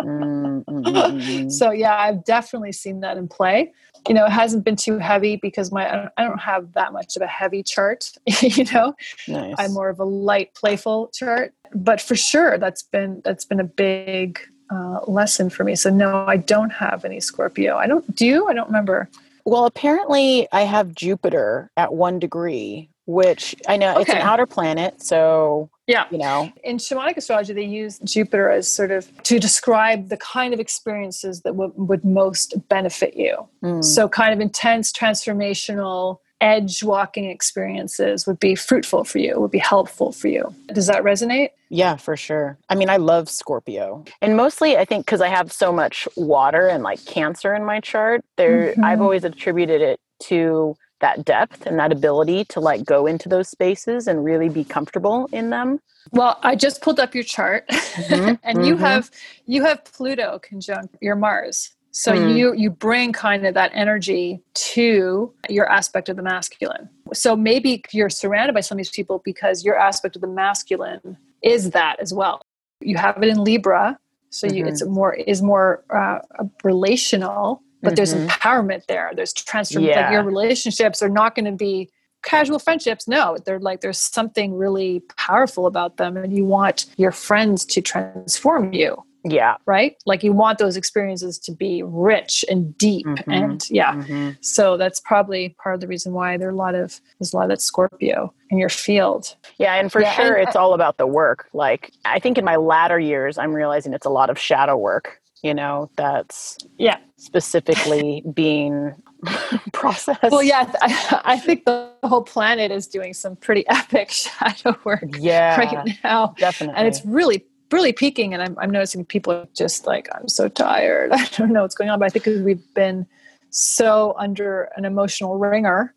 Mm, 0.00 0.64
mm, 0.64 0.64
mm, 0.64 0.82
mm, 0.84 1.20
mm. 1.20 1.50
so 1.52 1.70
yeah 1.70 1.96
i've 1.96 2.24
definitely 2.24 2.72
seen 2.72 3.00
that 3.00 3.16
in 3.18 3.28
play 3.28 3.70
you 4.08 4.14
know 4.14 4.24
it 4.24 4.30
hasn't 4.32 4.64
been 4.64 4.76
too 4.76 4.98
heavy 4.98 5.36
because 5.36 5.70
my 5.70 5.88
I 5.92 5.96
don't- 5.96 6.12
i 6.16 6.24
don't 6.24 6.38
have 6.38 6.72
that 6.72 6.92
much 6.92 7.16
of 7.16 7.22
a 7.22 7.26
heavy 7.26 7.62
chart 7.62 8.12
you 8.40 8.64
know 8.72 8.94
nice. 9.28 9.54
i'm 9.58 9.72
more 9.74 9.88
of 9.90 9.98
a 10.00 10.04
light 10.04 10.54
playful 10.54 11.08
chart 11.12 11.52
but 11.74 12.00
for 12.00 12.16
sure 12.16 12.56
that's 12.58 12.82
been 12.82 13.20
that's 13.24 13.44
been 13.44 13.60
a 13.60 13.64
big 13.64 14.38
uh, 14.70 15.00
lesson 15.06 15.50
for 15.50 15.64
me. 15.64 15.74
So 15.74 15.90
no 15.90 16.24
i 16.26 16.36
don't 16.36 16.70
have 16.70 17.04
any 17.04 17.20
scorpio. 17.20 17.76
I 17.76 17.86
don't 17.86 18.14
do 18.14 18.26
you? 18.26 18.48
I 18.48 18.54
don't 18.54 18.66
remember. 18.66 19.08
Well, 19.44 19.64
apparently, 19.64 20.46
I 20.52 20.62
have 20.62 20.94
Jupiter 20.94 21.70
at 21.76 21.94
one 21.94 22.18
degree, 22.18 22.90
which 23.06 23.54
I 23.66 23.76
know 23.76 23.98
it's 23.98 24.10
an 24.10 24.18
outer 24.18 24.46
planet. 24.46 25.02
So, 25.02 25.70
yeah. 25.86 26.04
you 26.10 26.18
know, 26.18 26.52
in 26.62 26.76
shamanic 26.76 27.16
astrology 27.16 27.52
they 27.52 27.64
use 27.64 27.98
jupiter 28.04 28.50
as 28.50 28.68
sort 28.68 28.92
of 28.92 29.10
to 29.24 29.40
describe 29.40 30.08
the 30.08 30.16
kind 30.18 30.54
of 30.54 30.60
experiences 30.60 31.40
that 31.42 31.56
would, 31.56 31.72
would 31.74 32.04
most 32.04 32.54
benefit 32.68 33.16
you. 33.16 33.48
Mm, 33.64 33.82
So, 33.82 34.08
kind 34.08 34.32
of 34.32 34.40
intense, 34.40 34.92
transformational, 34.92 36.18
edge 36.40 36.82
walking 36.82 37.26
experiences 37.26 38.26
would 38.26 38.40
be 38.40 38.54
fruitful 38.54 39.04
for 39.04 39.18
you, 39.18 39.38
would 39.40 39.50
be 39.50 39.58
helpful 39.58 40.12
for 40.12 40.28
you. 40.28 40.54
Does 40.72 40.86
that 40.86 41.02
resonate? 41.02 41.50
yeah, 41.70 41.96
for 41.96 42.16
sure. 42.16 42.58
I 42.68 42.74
mean, 42.74 42.90
I 42.90 42.96
love 42.96 43.28
Scorpio. 43.28 44.04
And 44.20 44.36
mostly, 44.36 44.76
I 44.76 44.84
think 44.84 45.06
because 45.06 45.20
I 45.20 45.28
have 45.28 45.52
so 45.52 45.72
much 45.72 46.08
water 46.16 46.68
and 46.68 46.82
like 46.82 47.04
Cancer 47.04 47.54
in 47.54 47.64
my 47.64 47.80
chart, 47.80 48.24
there, 48.36 48.74
I've 48.82 48.98
Mhm. 48.98 49.02
always 49.02 49.24
attributed 49.24 49.80
it 49.80 50.00
to 50.24 50.76
that 51.00 51.24
depth 51.24 51.66
and 51.66 51.78
that 51.78 51.92
ability 51.92 52.44
to 52.46 52.60
like 52.60 52.84
go 52.84 53.06
into 53.06 53.28
those 53.28 53.48
spaces 53.48 54.06
and 54.08 54.24
really 54.24 54.48
be 54.48 54.64
comfortable 54.64 55.28
in 55.32 55.50
them. 55.50 55.78
Well, 56.12 56.38
I 56.42 56.56
just 56.56 56.82
pulled 56.82 57.00
up 57.00 57.14
your 57.14 57.24
chart 57.24 57.66
Mhm, 57.68 58.38
and 58.42 58.64
you 58.66 58.76
mhm. 58.76 58.80
have 58.80 59.10
you 59.46 59.64
have 59.64 59.84
Pluto 59.84 60.38
conjunct 60.42 60.96
your 61.00 61.16
Mars. 61.16 61.70
So 61.92 62.12
Hmm. 62.14 62.28
you 62.28 62.54
you 62.54 62.70
bring 62.70 63.12
kind 63.12 63.46
of 63.46 63.54
that 63.54 63.72
energy 63.74 64.40
to 64.54 65.32
your 65.48 65.68
aspect 65.70 66.08
of 66.08 66.16
the 66.16 66.22
masculine. 66.22 66.88
So 67.12 67.36
maybe 67.36 67.82
you're 67.92 68.10
surrounded 68.10 68.54
by 68.54 68.60
some 68.60 68.76
of 68.76 68.78
these 68.78 68.90
people 68.90 69.20
because 69.24 69.64
your 69.64 69.76
aspect 69.76 70.14
of 70.16 70.22
the 70.22 70.28
masculine 70.28 71.16
is 71.42 71.70
that 71.70 71.98
as 72.00 72.14
well. 72.14 72.42
You 72.80 72.96
have 72.96 73.22
it 73.22 73.28
in 73.28 73.42
Libra, 73.42 73.98
so 74.30 74.46
you, 74.46 74.64
Mhm. 74.64 74.68
it's 74.68 74.84
more 74.84 75.14
is 75.14 75.42
more 75.42 75.84
uh, 75.90 76.20
relational, 76.62 77.62
but 77.82 77.96
there's 77.96 78.14
Mhm. 78.14 78.26
empowerment 78.26 78.86
there. 78.86 79.10
There's 79.14 79.32
transformation. 79.32 80.02
Like 80.02 80.12
your 80.12 80.22
relationships 80.22 81.02
are 81.02 81.08
not 81.08 81.34
going 81.34 81.46
to 81.46 81.52
be 81.52 81.90
casual 82.22 82.58
friendships. 82.58 83.08
No, 83.08 83.36
they're 83.44 83.58
like 83.58 83.80
there's 83.80 83.98
something 83.98 84.54
really 84.54 85.00
powerful 85.16 85.66
about 85.66 85.96
them, 85.96 86.16
and 86.16 86.32
you 86.36 86.44
want 86.44 86.86
your 86.96 87.12
friends 87.12 87.64
to 87.66 87.80
transform 87.80 88.72
you 88.72 89.02
Yeah. 89.24 89.56
right? 89.66 89.96
Like 90.06 90.22
you 90.22 90.32
want 90.32 90.58
those 90.58 90.76
experiences 90.76 91.38
to 91.40 91.52
be 91.52 91.82
rich 91.82 92.44
and 92.48 92.76
deep, 92.78 93.06
Mhm. 93.06 93.24
and 93.32 93.70
yeah. 93.70 93.94
Mhm. 93.94 94.36
So 94.44 94.76
that's 94.76 95.00
probably 95.00 95.50
part 95.62 95.74
of 95.74 95.80
the 95.80 95.86
reason 95.86 96.12
why 96.12 96.36
there 96.36 96.48
are 96.48 96.52
a 96.52 96.56
lot 96.56 96.74
of 96.74 97.00
there's 97.18 97.32
a 97.32 97.36
lot 97.36 97.44
of 97.44 97.48
that 97.50 97.60
Scorpio 97.60 98.32
in 98.50 98.58
your 98.58 98.68
field. 98.70 99.36
Yeah, 99.58 99.74
and 99.74 99.92
for 99.92 100.00
Yeah, 100.00 100.12
sure, 100.12 100.34
and- 100.36 100.46
it's 100.48 100.56
all 100.56 100.72
about 100.74 100.96
the 100.96 101.06
work. 101.06 101.48
Like, 101.52 101.92
I 102.04 102.18
think 102.18 102.38
in 102.38 102.44
my 102.44 102.56
latter 102.56 102.98
years, 102.98 103.36
I'm 103.38 103.52
realizing 103.52 103.92
it's 103.92 104.06
a 104.06 104.10
lot 104.10 104.30
of 104.30 104.38
shadow 104.38 104.76
work, 104.76 105.20
you 105.42 105.52
know, 105.54 105.90
that's 105.96 106.56
Yeah. 106.78 106.96
specifically 107.16 108.22
being 108.32 108.94
processed. 109.72 110.30
Well, 110.30 110.42
yeah, 110.42 110.70
I, 110.80 111.20
I 111.24 111.38
think 111.38 111.64
the 111.66 111.90
whole 112.04 112.22
planet 112.22 112.70
is 112.72 112.86
doing 112.86 113.12
some 113.14 113.36
pretty 113.36 113.66
epic 113.68 114.10
shadow 114.10 114.76
work 114.84 115.04
Yeah, 115.18 115.56
right 115.58 115.98
now, 116.02 116.34
definitely. 116.38 116.76
and 116.78 116.88
it's 116.88 117.04
really 117.04 117.44
really 117.72 117.92
peaking. 117.92 118.34
And 118.34 118.42
I'm 118.42 118.56
I'm 118.58 118.70
noticing 118.70 119.04
people 119.04 119.32
are 119.32 119.48
just 119.56 119.86
like 119.86 120.08
I'm 120.14 120.28
so 120.28 120.48
tired. 120.48 121.12
I 121.12 121.24
don't 121.36 121.52
know 121.52 121.62
what's 121.62 121.74
going 121.74 121.90
on, 121.90 121.98
but 121.98 122.06
I 122.06 122.08
think 122.08 122.44
we've 122.44 122.74
been 122.74 123.06
so 123.50 124.14
under 124.18 124.70
an 124.76 124.84
emotional 124.84 125.38
wringer 125.38 125.94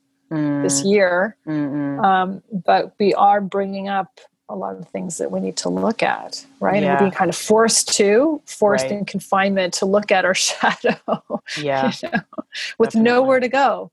this 0.64 0.82
Mm, 0.82 0.92
year 0.92 1.38
mm, 1.48 1.72
mm. 1.72 2.04
um, 2.04 2.42
but 2.66 2.96
we 3.00 3.14
are 3.14 3.40
bringing 3.40 3.88
up 3.88 4.20
a 4.50 4.56
lot 4.56 4.76
of 4.76 4.88
things 4.90 5.18
that 5.20 5.30
we 5.32 5.40
need 5.40 5.56
to 5.58 5.70
look 5.70 6.02
at 6.02 6.44
right 6.60 6.82
and 6.82 6.92
we're 6.92 6.98
being 6.98 7.12
kind 7.12 7.30
of 7.30 7.36
forced 7.36 7.94
to 7.96 8.42
forced 8.48 8.86
Right. 8.86 8.98
in 8.98 9.06
confinement 9.06 9.74
to 9.76 9.86
look 9.86 10.12
at 10.12 10.26
our 10.26 10.34
shadow 10.48 10.96
yeah, 11.62 11.92
you 12.02 12.10
know, 12.12 12.22
with 12.80 12.90
Definitely. 12.94 13.12
nowhere 13.12 13.40
to 13.42 13.48
go 13.48 13.92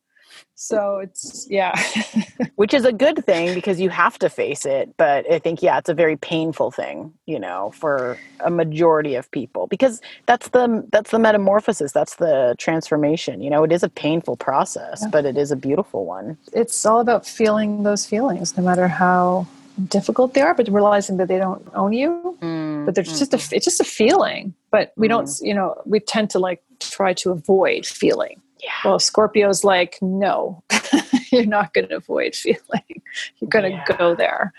so 0.61 0.99
it's 0.99 1.46
yeah 1.49 1.75
which 2.57 2.75
is 2.75 2.85
a 2.85 2.92
good 2.92 3.25
thing 3.25 3.55
because 3.55 3.81
you 3.81 3.88
have 3.88 4.18
to 4.18 4.29
face 4.29 4.66
it. 4.66 4.94
But 4.99 5.25
I 5.33 5.38
think, 5.38 5.62
yeah, 5.62 5.79
it's 5.79 5.88
a 5.88 5.94
very 5.94 6.18
painful 6.18 6.70
thing, 6.70 7.14
you 7.25 7.40
know, 7.40 7.73
for 7.75 8.18
a 8.40 8.51
majority 8.51 9.14
of 9.14 9.31
people 9.31 9.66
because 9.66 10.03
that's 10.27 10.49
the 10.49 10.87
that's 10.92 11.11
the 11.11 11.18
metamorphosis, 11.18 11.92
that's 11.92 12.16
the 12.16 12.55
transformation. 12.59 13.40
You 13.40 13.49
know, 13.49 13.64
it 13.64 13.73
is 13.73 13.83
a 13.83 13.88
painful 13.88 14.37
process, 14.37 15.01
Yeah. 15.01 15.09
but 15.11 15.25
it 15.25 15.38
is 15.38 15.51
a 15.51 15.57
beautiful 15.57 16.05
one. 16.05 16.37
it's 16.53 16.85
all 16.85 17.01
about 17.01 17.27
feeling 17.27 17.83
those 17.83 18.05
feelings 18.05 18.55
no 18.59 18.62
matter 18.62 18.88
how 18.88 19.46
difficult 19.88 20.35
they 20.35 20.42
are 20.42 20.53
but 20.53 20.68
realizing 20.68 21.16
that 21.16 21.29
they 21.29 21.38
don't 21.38 21.66
own 21.75 21.92
you 21.94 22.37
but 22.85 22.94
there's 22.94 23.18
just 23.18 23.33
a 23.33 23.38
mm-hmm. 23.38 23.55
it's 23.57 23.64
just 23.64 23.81
a 23.81 23.85
feeling 23.85 24.53
but 24.70 24.92
we 24.96 25.09
don't 25.09 25.29
mm-hmm. 25.29 25.46
you 25.46 25.55
know 25.55 25.68
we 25.87 25.99
tend 26.01 26.29
to 26.29 26.38
like 26.38 26.61
try 26.81 27.14
to 27.14 27.31
avoid 27.31 27.87
feeling 27.87 28.37
yeah. 28.62 28.70
Well, 28.85 28.99
Scorpio's 28.99 29.64
like, 29.64 29.99
no, 30.03 30.62
you're 31.33 31.46
not 31.46 31.73
going 31.75 31.88
to 31.88 31.96
avoid 31.96 32.35
feeling. 32.35 32.59
You're 33.40 33.49
going 33.49 33.64
to 33.64 33.70
Yeah. 33.70 33.96
go 33.99 34.14
there. 34.14 34.53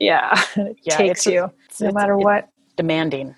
Yeah, 0.00 0.40
it 0.56 0.76
Yeah, 0.84 0.96
takes 0.96 1.26
you 1.26 1.50
no 1.80 1.90
matter 1.92 2.16
what. 2.16 2.48
demanding 2.76 3.34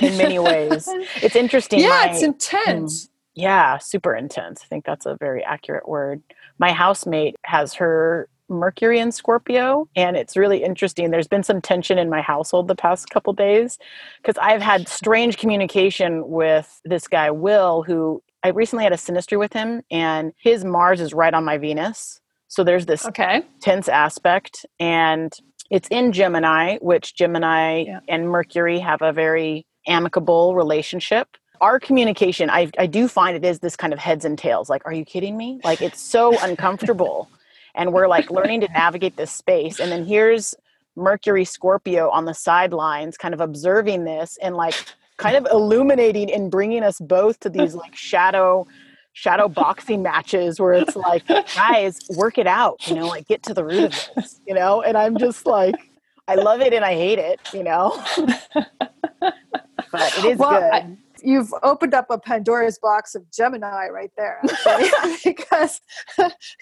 in 0.00 0.16
many 0.18 0.38
ways. 0.38 0.86
It's 1.22 1.34
interesting. 1.36 1.80
Yeah, 1.80 1.88
my- 1.88 2.10
it's 2.10 2.22
intense. 2.22 3.06
Mm, 3.06 3.10
yeah, 3.36 3.78
super 3.78 4.14
intense. 4.14 4.60
I 4.62 4.66
think 4.66 4.84
that's 4.84 5.06
a 5.06 5.16
very 5.16 5.42
accurate 5.44 5.88
word. 5.88 6.22
My 6.58 6.72
housemate 6.72 7.36
has 7.44 7.72
her 7.74 8.28
Mercury 8.50 8.98
in 8.98 9.12
Scorpio, 9.12 9.88
and 9.94 10.16
it's 10.16 10.36
really 10.36 10.62
interesting. 10.64 11.10
There's 11.10 11.28
been 11.28 11.42
some 11.42 11.60
tension 11.60 11.98
in 11.98 12.08
my 12.10 12.20
household 12.22 12.66
the 12.68 12.74
past 12.74 13.08
couple 13.10 13.32
days 13.32 13.78
because 14.22 14.38
I've 14.42 14.62
had 14.62 14.88
strange 14.88 15.36
communication 15.38 16.28
with 16.28 16.80
this 16.84 17.06
guy, 17.08 17.30
Will, 17.30 17.82
who 17.82 18.22
I 18.44 18.48
recently 18.48 18.84
had 18.84 18.92
a 18.92 18.96
synastry 18.96 19.38
with 19.38 19.52
him, 19.52 19.82
and 19.90 20.32
his 20.38 20.64
Mars 20.64 21.00
is 21.00 21.12
right 21.12 21.34
on 21.34 21.44
my 21.44 21.58
Venus. 21.58 22.20
So 22.48 22.64
there's 22.64 22.86
this 22.86 23.04
Okay. 23.06 23.42
tense 23.60 23.88
aspect 23.88 24.64
and 24.80 25.32
it's 25.70 25.86
in 25.88 26.12
gemini 26.12 26.78
which 26.78 27.14
gemini 27.14 27.82
Yeah. 27.86 28.00
and 28.08 28.26
mercury 28.30 28.78
have 28.78 29.02
a 29.02 29.12
very 29.12 29.66
amicable 29.86 30.54
relationship 30.54 31.28
our 31.60 31.80
communication, 31.80 32.50
I, 32.50 32.70
I 32.78 32.86
do 32.86 33.08
find 33.08 33.36
it 33.36 33.44
is 33.44 33.58
this 33.58 33.76
kind 33.76 33.92
of 33.92 33.98
heads 33.98 34.24
and 34.24 34.38
tails. 34.38 34.70
Like, 34.70 34.82
are 34.86 34.92
you 34.92 35.04
kidding 35.04 35.36
me? 35.36 35.60
Like, 35.64 35.80
it's 35.82 36.00
so 36.00 36.38
uncomfortable. 36.38 37.28
And 37.74 37.92
we're 37.92 38.06
like 38.08 38.30
learning 38.30 38.60
to 38.62 38.68
navigate 38.68 39.16
this 39.16 39.32
space. 39.32 39.80
And 39.80 39.90
then 39.90 40.04
here's 40.04 40.54
Mercury 40.96 41.44
Scorpio 41.44 42.10
on 42.10 42.24
the 42.24 42.34
sidelines, 42.34 43.16
kind 43.16 43.34
of 43.34 43.40
observing 43.40 44.04
this 44.04 44.38
and 44.42 44.56
like 44.56 44.74
kind 45.18 45.36
of 45.36 45.46
illuminating 45.52 46.32
and 46.32 46.50
bringing 46.50 46.82
us 46.82 46.98
both 47.00 47.38
to 47.40 47.50
these 47.50 47.74
like 47.74 47.94
shadow 47.94 48.66
shadow 49.12 49.48
boxing 49.48 50.00
matches 50.02 50.58
where 50.60 50.72
it's 50.74 50.94
like 50.94 51.26
guys 51.54 51.98
work 52.16 52.38
it 52.38 52.46
out 52.46 52.86
you 52.86 52.94
know 52.94 53.06
like 53.06 53.26
get 53.26 53.42
to 53.42 53.52
the 53.52 53.64
root 53.64 53.84
of 53.86 54.10
this 54.14 54.40
you 54.46 54.54
know 54.54 54.80
and 54.82 54.96
i'm 54.96 55.18
just 55.18 55.44
like 55.44 55.74
i 56.28 56.36
love 56.36 56.60
it 56.60 56.72
and 56.72 56.84
i 56.84 56.94
hate 56.94 57.18
it 57.18 57.40
you 57.52 57.64
know 57.64 58.00
but 59.90 60.16
it 60.18 60.24
is 60.24 60.38
Well, 60.38 60.60
good 60.60 60.72
I- 60.72 60.96
You've 61.20 61.52
opened 61.64 61.94
up 61.94 62.06
a 62.10 62.18
Pandora's 62.18 62.78
box 62.78 63.16
of 63.16 63.28
Gemini 63.32 63.88
right 63.88 64.12
there, 64.16 64.40
because 65.24 65.80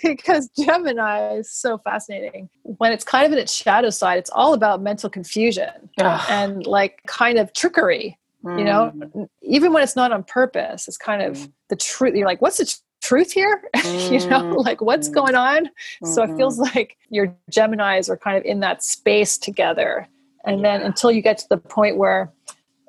because 0.03 0.49
Gemini 0.59 1.35
is 1.35 1.51
so 1.53 1.77
fascinating. 1.77 2.49
When 2.63 2.91
it's 2.91 3.05
kind 3.05 3.27
of 3.27 3.33
in 3.33 3.39
its 3.39 3.53
shadow 3.53 3.91
side, 3.91 4.17
it's 4.17 4.31
all 4.31 4.55
about 4.55 4.81
mental 4.81 5.11
confusion 5.11 5.91
Ugh. 6.01 6.27
and 6.31 6.67
like 6.67 7.03
kind 7.07 7.39
of 7.39 7.53
trickery. 7.53 8.19
You 8.55 8.65
know, 8.65 8.93
Mm, 9.15 9.29
even 9.43 9.73
when 9.73 9.83
it's 9.83 9.97
not 9.97 10.13
on 10.13 10.25
purpose, 10.25 10.89
it's 10.89 10.99
kind 10.99 11.23
of 11.23 11.37
Mm. 11.37 11.53
the 11.69 11.77
truth. 11.77 12.15
You're 12.15 12.27
like, 12.27 12.41
what's 12.43 12.59
the 12.59 12.67
tr- 12.67 12.77
truth 13.03 13.33
here? 13.33 13.63
you 14.11 14.19
know, 14.31 14.43
Mm, 14.43 14.65
like 14.65 14.81
what's 14.81 15.09
mm, 15.09 15.15
going 15.15 15.35
on? 15.35 15.71
So 16.05 16.23
it 16.23 16.31
feels 16.37 16.59
like 16.59 16.97
your 17.11 17.35
Geminis 17.51 18.09
are 18.09 18.17
kind 18.17 18.37
of 18.37 18.45
in 18.45 18.61
that 18.61 18.83
space 18.83 19.37
together. 19.39 20.09
And 20.45 20.65
then 20.65 20.83
until 20.83 21.11
you 21.11 21.23
get 21.23 21.39
to 21.39 21.49
the 21.49 21.57
point 21.59 21.97
where 21.97 22.33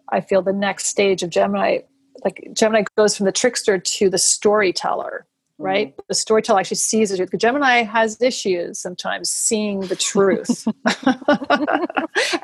I 0.10 0.22
feel 0.22 0.41
the 0.41 0.54
next 0.54 0.86
stage 0.88 1.24
of 1.24 1.30
Gemini, 1.30 1.80
like 2.24 2.50
Gemini 2.54 2.84
goes 2.98 3.17
from 3.17 3.26
the 3.26 3.32
trickster 3.32 3.78
to 3.78 4.10
the 4.10 4.17
storyteller, 4.17 5.26
right? 5.58 5.89
Mm-hmm. 5.91 6.02
The 6.10 6.15
storyteller 6.15 6.60
actually 6.60 6.78
sees 6.78 7.10
the 7.10 7.17
truth. 7.17 7.30
Gemini 7.38 7.84
has 7.84 8.22
issues 8.22 8.80
sometimes 8.80 9.30
seeing 9.30 9.82
the 9.82 9.96
truth. 9.96 10.65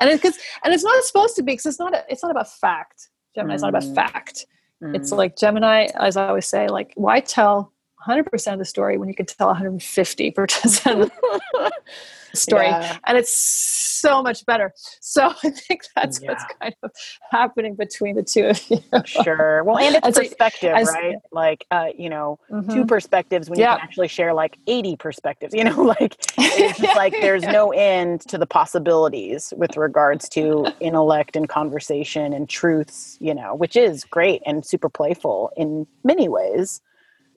and 0.00 0.10
it, 0.10 0.22
cause, 0.22 0.38
and 0.64 0.72
it's 0.74 0.84
not 0.84 1.04
supposed 1.04 1.36
to 1.36 1.42
be 1.42 1.52
because 1.52 1.66
it's 1.66 1.78
not, 1.78 1.94
a, 1.94 2.04
it's 2.08 2.22
not 2.22 2.30
about 2.30 2.50
fact. 2.50 3.10
Gemini 3.34 3.54
is 3.54 3.62
not 3.62 3.68
about 3.70 3.82
Mm. 3.82 3.94
fact. 3.94 4.46
It's 4.80 5.12
Mm. 5.12 5.16
like 5.16 5.36
Gemini, 5.36 5.88
as 5.94 6.16
I 6.16 6.28
always 6.28 6.46
say, 6.46 6.68
like 6.68 6.92
why 6.96 7.20
tell 7.20 7.72
100% 8.06 8.52
of 8.52 8.58
the 8.58 8.64
story 8.64 8.98
when 8.98 9.08
you 9.08 9.14
can 9.14 9.26
tell 9.26 9.54
150% 9.54 11.02
of 11.02 11.10
the 11.52 11.72
story? 12.34 12.66
Yeah. 12.66 12.98
And 13.06 13.16
it's 13.16 13.36
so 13.36 14.22
much 14.22 14.44
better. 14.46 14.72
So 15.00 15.32
I 15.42 15.50
think 15.50 15.82
that's 15.96 16.20
what's 16.20 16.44
kind 16.60 16.74
of 16.82 16.90
happening 17.30 17.74
between 17.74 18.16
the 18.16 18.22
two 18.22 18.46
of 18.46 18.60
you. 18.70 18.78
sure 19.04 19.62
well 19.64 19.78
and 19.78 19.96
it's 20.04 20.18
perspective 20.18 20.72
right 20.74 21.16
like 21.32 21.64
uh 21.70 21.86
you 21.96 22.08
know 22.10 22.38
Mhm. 22.50 22.72
two 22.72 22.84
perspectives 22.86 23.48
when 23.50 23.58
you 23.58 23.64
can 23.78 23.80
actually 23.82 24.08
share 24.08 24.32
like 24.34 24.58
80 24.66 24.96
perspectives 24.96 25.54
you 25.54 25.64
know 25.64 25.82
like 25.82 26.16
it's 26.38 26.78
just 26.78 26.96
like 26.96 27.12
there's 27.20 27.42
no 27.44 27.72
end 27.72 28.20
to 28.22 28.38
the 28.38 28.46
possibilities 28.46 29.52
with 29.56 29.76
regards 29.76 30.28
to 30.30 30.66
intellect 30.80 31.36
and 31.36 31.48
conversation 31.48 32.32
and 32.32 32.48
truths 32.48 33.16
you 33.20 33.34
know 33.34 33.54
which 33.54 33.76
is 33.76 34.04
great 34.04 34.42
and 34.46 34.64
super 34.64 34.88
playful 34.88 35.50
in 35.56 35.86
many 36.04 36.28
ways 36.28 36.80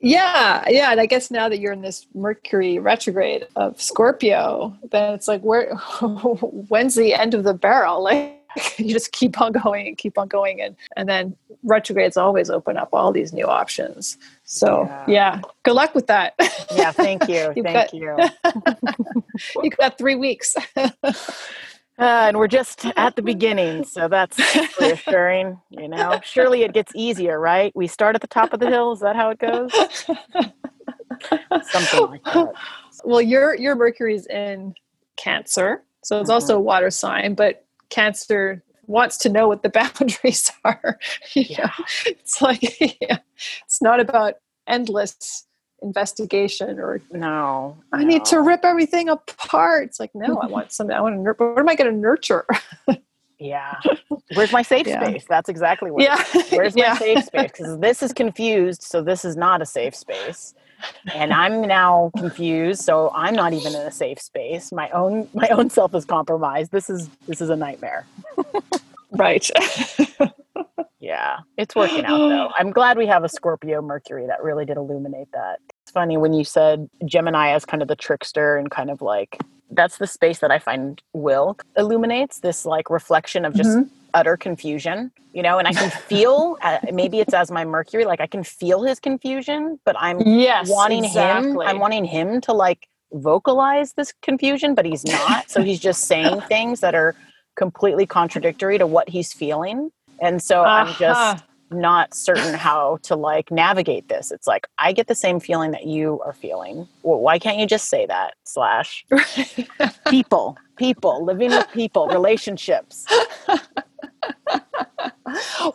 Yeah, 0.00 0.64
yeah. 0.68 0.90
And 0.92 1.00
I 1.00 1.06
guess 1.06 1.30
now 1.30 1.48
that 1.48 1.58
you're 1.58 1.72
in 1.72 1.82
this 1.82 2.06
Mercury 2.14 2.78
retrograde 2.78 3.46
of 3.56 3.80
Scorpio, 3.82 4.76
then 4.90 5.14
it's 5.14 5.26
like, 5.28 5.40
where, 5.42 5.74
when's 6.68 6.94
the 6.94 7.14
end 7.14 7.34
of 7.34 7.44
the 7.44 7.54
barrel? 7.54 8.02
Like, 8.56 8.78
you 8.78 8.92
just 8.92 9.12
keep 9.12 9.40
on 9.42 9.52
going 9.52 9.86
and 9.86 9.98
keep 9.98 10.16
on 10.16 10.26
going. 10.26 10.60
And, 10.62 10.74
and 10.96 11.06
then 11.08 11.36
retrogrades 11.64 12.16
always 12.16 12.48
open 12.48 12.76
up 12.78 12.88
all 12.94 13.12
these 13.12 13.32
new 13.32 13.44
options. 13.44 14.16
So, 14.44 14.84
Yeah. 14.86 15.04
yeah, 15.06 15.40
good 15.64 15.74
luck 15.74 15.94
with 15.94 16.06
that. 16.06 16.34
yeah 16.74 16.90
thank 16.90 17.28
you 17.28 17.52
thank 17.62 17.66
got- 17.66 17.92
you 17.92 18.16
you 19.62 19.70
got 19.70 19.98
three 19.98 20.14
weeks. 20.16 20.56
Uh, 21.98 22.26
and 22.28 22.36
we're 22.38 22.46
just 22.48 22.86
at 22.96 23.16
the 23.16 23.22
beginning, 23.22 23.84
so 23.84 24.06
that's 24.08 24.38
reassuring. 24.80 25.58
You 25.70 25.88
know, 25.88 26.20
surely 26.22 26.62
it 26.62 26.72
gets 26.72 26.92
easier, 26.94 27.40
right? 27.40 27.74
We 27.74 27.88
start 27.88 28.14
at 28.14 28.20
the 28.20 28.28
top 28.28 28.52
of 28.52 28.60
the 28.60 28.68
hill. 28.68 28.92
Is 28.92 29.00
that 29.00 29.16
how 29.16 29.30
it 29.30 29.38
goes? 29.38 29.72
Something 31.62 32.00
like 32.06 32.22
that. 32.24 32.52
well, 33.04 33.20
your 33.20 33.54
your 33.56 33.74
Mercury's 33.74 34.26
in 34.26 34.74
Cancer, 35.16 35.82
so 36.04 36.20
it's 36.20 36.30
also 36.30 36.56
a 36.56 36.60
water 36.60 36.90
sign, 36.90 37.34
but 37.34 37.64
Cancer 37.90 38.62
wants 38.86 39.18
to 39.18 39.28
know 39.28 39.48
what 39.48 39.62
the 39.64 39.68
boundaries 39.70 40.50
are. 40.64 40.98
You 41.34 41.46
Yeah. 41.48 41.66
know? 41.78 41.84
It's 42.06 42.40
like 42.40 42.80
yeah, 43.00 43.18
it's 43.64 43.82
not 43.82 43.98
about 43.98 44.34
endless 44.68 45.46
investigation 45.82 46.78
or 46.78 47.00
No, 47.12 47.76
I 47.92 48.04
need 48.04 48.24
to 48.26 48.40
rip 48.40 48.64
everything 48.64 49.08
apart. 49.08 49.84
It's 49.88 50.00
like 50.00 50.14
no, 50.14 50.38
I 50.38 50.46
want 50.56 50.72
something. 50.72 50.94
I 50.96 51.00
want 51.00 51.14
to. 51.16 51.20
nur- 51.20 51.34
What 51.38 51.58
am 51.58 51.68
I 51.68 51.74
going 51.74 51.90
to 51.92 51.96
nurture? 51.96 52.46
Yeah. 53.38 53.76
Where's 54.34 54.50
my 54.52 54.62
safe 54.62 54.86
Yeah. 54.86 55.00
space? 55.04 55.24
That's 55.28 55.48
exactly 55.48 55.90
what. 55.92 56.02
yeah, 56.02 56.22
Where's 56.50 56.74
my 56.74 56.82
yeah. 56.82 56.94
safe 56.98 57.24
space? 57.24 57.52
Because 57.52 57.78
this 57.78 58.02
is 58.02 58.12
confused, 58.12 58.82
so 58.82 59.00
this 59.02 59.24
is 59.24 59.36
not 59.36 59.62
a 59.62 59.66
safe 59.66 59.94
space. 59.94 60.54
And 61.14 61.32
I'm 61.32 61.60
now 61.62 62.10
confused, 62.16 62.82
so 62.82 63.10
I'm 63.14 63.34
not 63.34 63.52
even 63.52 63.74
in 63.74 63.80
a 63.82 63.90
safe 63.92 64.20
space. 64.20 64.70
My 64.72 64.88
own 64.90 65.28
my 65.34 65.48
own 65.48 65.70
self 65.70 65.94
is 65.94 66.04
compromised. 66.04 66.70
This 66.72 66.88
is 66.90 67.08
this 67.28 67.40
is 67.40 67.50
a 67.50 67.56
nightmare. 67.56 68.06
right. 69.12 69.48
It's 71.58 71.74
working 71.74 72.04
out 72.04 72.16
though. 72.16 72.50
I'm 72.58 72.70
glad 72.70 72.96
we 72.96 73.06
have 73.06 73.24
a 73.24 73.28
Scorpio 73.28 73.82
Mercury 73.82 74.26
that 74.26 74.42
really 74.42 74.64
did 74.64 74.76
illuminate 74.76 75.30
that. 75.32 75.58
It's 75.82 75.92
funny 75.92 76.16
when 76.16 76.32
you 76.32 76.44
said 76.44 76.88
Gemini 77.04 77.50
as 77.50 77.64
kind 77.66 77.82
of 77.82 77.88
the 77.88 77.96
trickster 77.96 78.56
and 78.56 78.70
kind 78.70 78.90
of 78.90 79.02
like 79.02 79.38
that's 79.70 79.98
the 79.98 80.06
space 80.06 80.38
that 80.38 80.50
I 80.50 80.58
find 80.58 81.02
Will 81.12 81.58
illuminates 81.76 82.40
this 82.40 82.64
like 82.64 82.88
reflection 82.88 83.44
of 83.44 83.54
just 83.54 83.78
utter 84.14 84.36
confusion, 84.36 85.10
you 85.32 85.42
know, 85.42 85.58
and 85.58 85.68
I 85.68 85.72
can 85.72 85.90
feel 85.90 86.56
uh, 86.62 86.78
maybe 86.92 87.20
it's 87.20 87.34
as 87.34 87.50
my 87.50 87.64
Mercury, 87.64 88.04
like 88.04 88.20
I 88.20 88.26
can 88.26 88.44
feel 88.44 88.82
his 88.82 89.00
confusion, 89.00 89.78
but 89.84 89.96
I'm 89.98 90.20
yes, 90.20 90.70
wanting 90.70 91.04
him. 91.04 91.58
I'm 91.60 91.80
wanting 91.80 92.04
him 92.04 92.40
to 92.42 92.52
like 92.52 92.88
vocalize 93.12 93.94
this 93.94 94.12
confusion, 94.22 94.74
but 94.74 94.84
he's 94.84 95.04
not. 95.04 95.50
so 95.50 95.62
he's 95.62 95.80
just 95.80 96.02
saying 96.08 96.40
things 96.42 96.80
that 96.80 96.94
are 96.94 97.14
completely 97.56 98.06
contradictory 98.06 98.78
to 98.78 98.86
what 98.86 99.08
he's 99.08 99.32
feeling. 99.32 99.90
And 100.20 100.42
so 100.42 100.62
I'm 100.62 100.88
Uh-huh. 100.88 100.96
just 100.98 101.44
not 101.70 102.14
certain 102.14 102.54
how 102.54 102.98
to 103.02 103.14
like 103.14 103.50
navigate 103.50 104.08
this. 104.08 104.30
It's 104.30 104.46
like 104.46 104.66
I 104.78 104.92
get 104.92 105.06
the 105.06 105.14
same 105.14 105.38
feeling 105.38 105.70
that 105.72 105.86
you 105.86 106.20
are 106.24 106.32
feeling. 106.32 106.88
Well, 107.02 107.20
why 107.20 107.38
can't 107.38 107.58
you 107.58 107.66
just 107.66 107.88
say 107.90 108.06
that? 108.06 108.34
Slash 108.44 109.04
people, 110.08 110.56
people, 110.76 111.24
living 111.24 111.50
with 111.50 111.68
people, 111.72 112.08
relationships. 112.08 113.04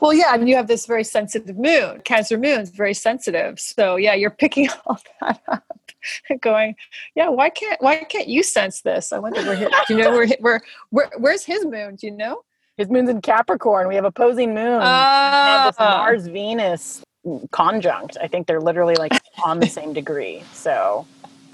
well, 0.02 0.14
yeah, 0.14 0.34
and 0.34 0.50
you 0.50 0.56
have 0.56 0.68
this 0.68 0.86
very 0.86 1.04
sensitive 1.04 1.58
moon. 1.58 2.02
Cancer 2.04 2.38
moon 2.38 2.60
is 2.62 2.70
very 2.72 2.94
sensitive. 2.96 3.60
So 3.60 3.96
yeah, 3.96 4.16
you're 4.16 4.32
picking 4.32 4.70
all 4.86 4.98
that 5.22 5.42
up 5.48 5.64
and 6.30 6.42
going, 6.42 6.76
yeah, 7.16 7.30
why 7.30 7.50
can't 7.50 7.82
why 7.82 7.98
can't 8.04 8.28
you 8.28 8.42
sense 8.44 8.82
this? 8.82 9.14
I 9.14 9.20
wonder 9.20 9.42
where 9.44 9.56
his, 9.56 9.70
you 9.90 9.98
know 9.98 10.12
where, 10.12 10.28
where 10.40 10.62
where 10.90 11.12
where's 11.20 11.46
his 11.46 11.66
moon? 11.66 11.96
Do 11.98 12.08
you 12.08 12.18
know? 12.18 12.42
His 12.78 12.90
moon's 12.90 13.10
in 13.10 13.22
Capricorn. 13.22 13.88
We 13.88 13.96
have 13.96 14.06
opposing 14.06 14.54
moons. 14.54 14.84
Have 14.84 15.74
this 15.74 15.76
Ah. 15.80 15.98
Mars 15.98 16.28
Venus 16.28 17.04
conjunct. 17.52 18.18
I 18.22 18.28
think 18.28 18.48
they're 18.48 18.60
literally 18.62 18.96
like 18.96 19.14
on 19.46 19.60
the 19.60 19.68
same 19.68 19.94
degree. 19.94 20.44
So 20.54 21.06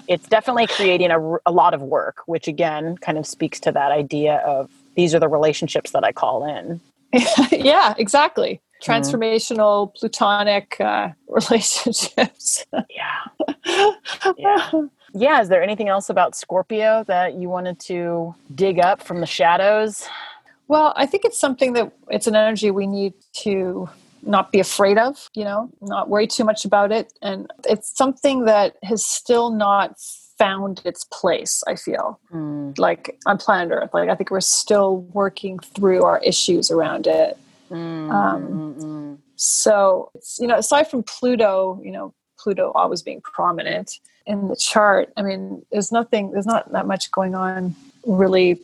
it's 0.08 0.26
definitely 0.28 0.66
creating 0.66 1.10
a, 1.10 1.36
a 1.46 1.52
lot 1.52 1.74
of 1.74 1.82
work, 1.82 2.22
which 2.26 2.48
again 2.48 2.96
kind 2.98 3.18
of 3.18 3.26
speaks 3.26 3.60
to 3.60 3.72
that 3.72 3.92
idea 3.92 4.36
of 4.46 4.70
these 4.96 5.14
are 5.14 5.20
the 5.20 5.28
relationships 5.28 5.92
that 5.92 6.04
I 6.04 6.12
call 6.12 6.44
in. 6.46 6.80
yeah, 7.52 7.94
exactly. 7.98 8.60
Transformational 8.82 9.94
plutonic 9.94 10.80
uh, 10.80 11.10
relationships. 11.28 12.64
Yeah. 12.88 13.54
Yeah. 14.36 14.70
Yeah. 15.12 15.40
Is 15.40 15.48
there 15.48 15.62
anything 15.62 15.88
else 15.88 16.08
about 16.08 16.34
Scorpio 16.34 17.04
that 17.08 17.34
you 17.34 17.48
wanted 17.48 17.78
to 17.80 18.34
dig 18.54 18.78
up 18.78 19.02
from 19.02 19.20
the 19.20 19.26
shadows? 19.26 20.08
Well, 20.70 20.92
I 20.94 21.04
think 21.04 21.24
it's 21.24 21.36
something 21.36 21.72
that 21.72 21.90
it's 22.10 22.28
an 22.28 22.36
energy 22.36 22.70
we 22.70 22.86
need 22.86 23.14
to 23.42 23.90
not 24.22 24.52
be 24.52 24.60
afraid 24.60 24.98
of, 24.98 25.28
you 25.34 25.42
know, 25.42 25.68
not 25.80 26.08
worry 26.08 26.28
too 26.28 26.44
much 26.44 26.64
about 26.64 26.92
it. 26.92 27.12
And 27.22 27.50
it's 27.68 27.96
something 27.98 28.44
that 28.44 28.76
has 28.84 29.04
still 29.04 29.50
not 29.50 29.98
found 30.38 30.80
its 30.84 31.02
place, 31.02 31.64
I 31.66 31.74
feel, 31.74 32.20
Mm, 32.32 32.78
like 32.78 33.18
on 33.26 33.36
planet 33.38 33.72
Earth. 33.72 33.90
Like, 33.92 34.10
I 34.10 34.14
think 34.14 34.30
we're 34.30 34.40
still 34.40 34.98
working 35.12 35.58
through 35.58 36.04
our 36.04 36.20
issues 36.20 36.70
around 36.70 37.08
it. 37.08 37.36
mm, 37.68 38.12
Um, 38.12 38.42
mm, 38.46 38.80
mm. 38.80 39.18
So, 39.34 40.12
it's, 40.14 40.38
you 40.38 40.46
know, 40.46 40.58
aside 40.58 40.86
from 40.88 41.02
Pluto, 41.02 41.80
you 41.82 41.90
know, 41.90 42.14
Pluto 42.38 42.70
always 42.76 43.02
being 43.02 43.22
prominent 43.22 43.98
in 44.24 44.46
the 44.46 44.54
chart, 44.54 45.12
I 45.16 45.22
mean, 45.22 45.66
there's 45.72 45.90
nothing, 45.90 46.30
there's 46.30 46.46
not 46.46 46.70
that 46.70 46.86
much 46.86 47.10
going 47.10 47.34
on 47.34 47.74
really 48.06 48.60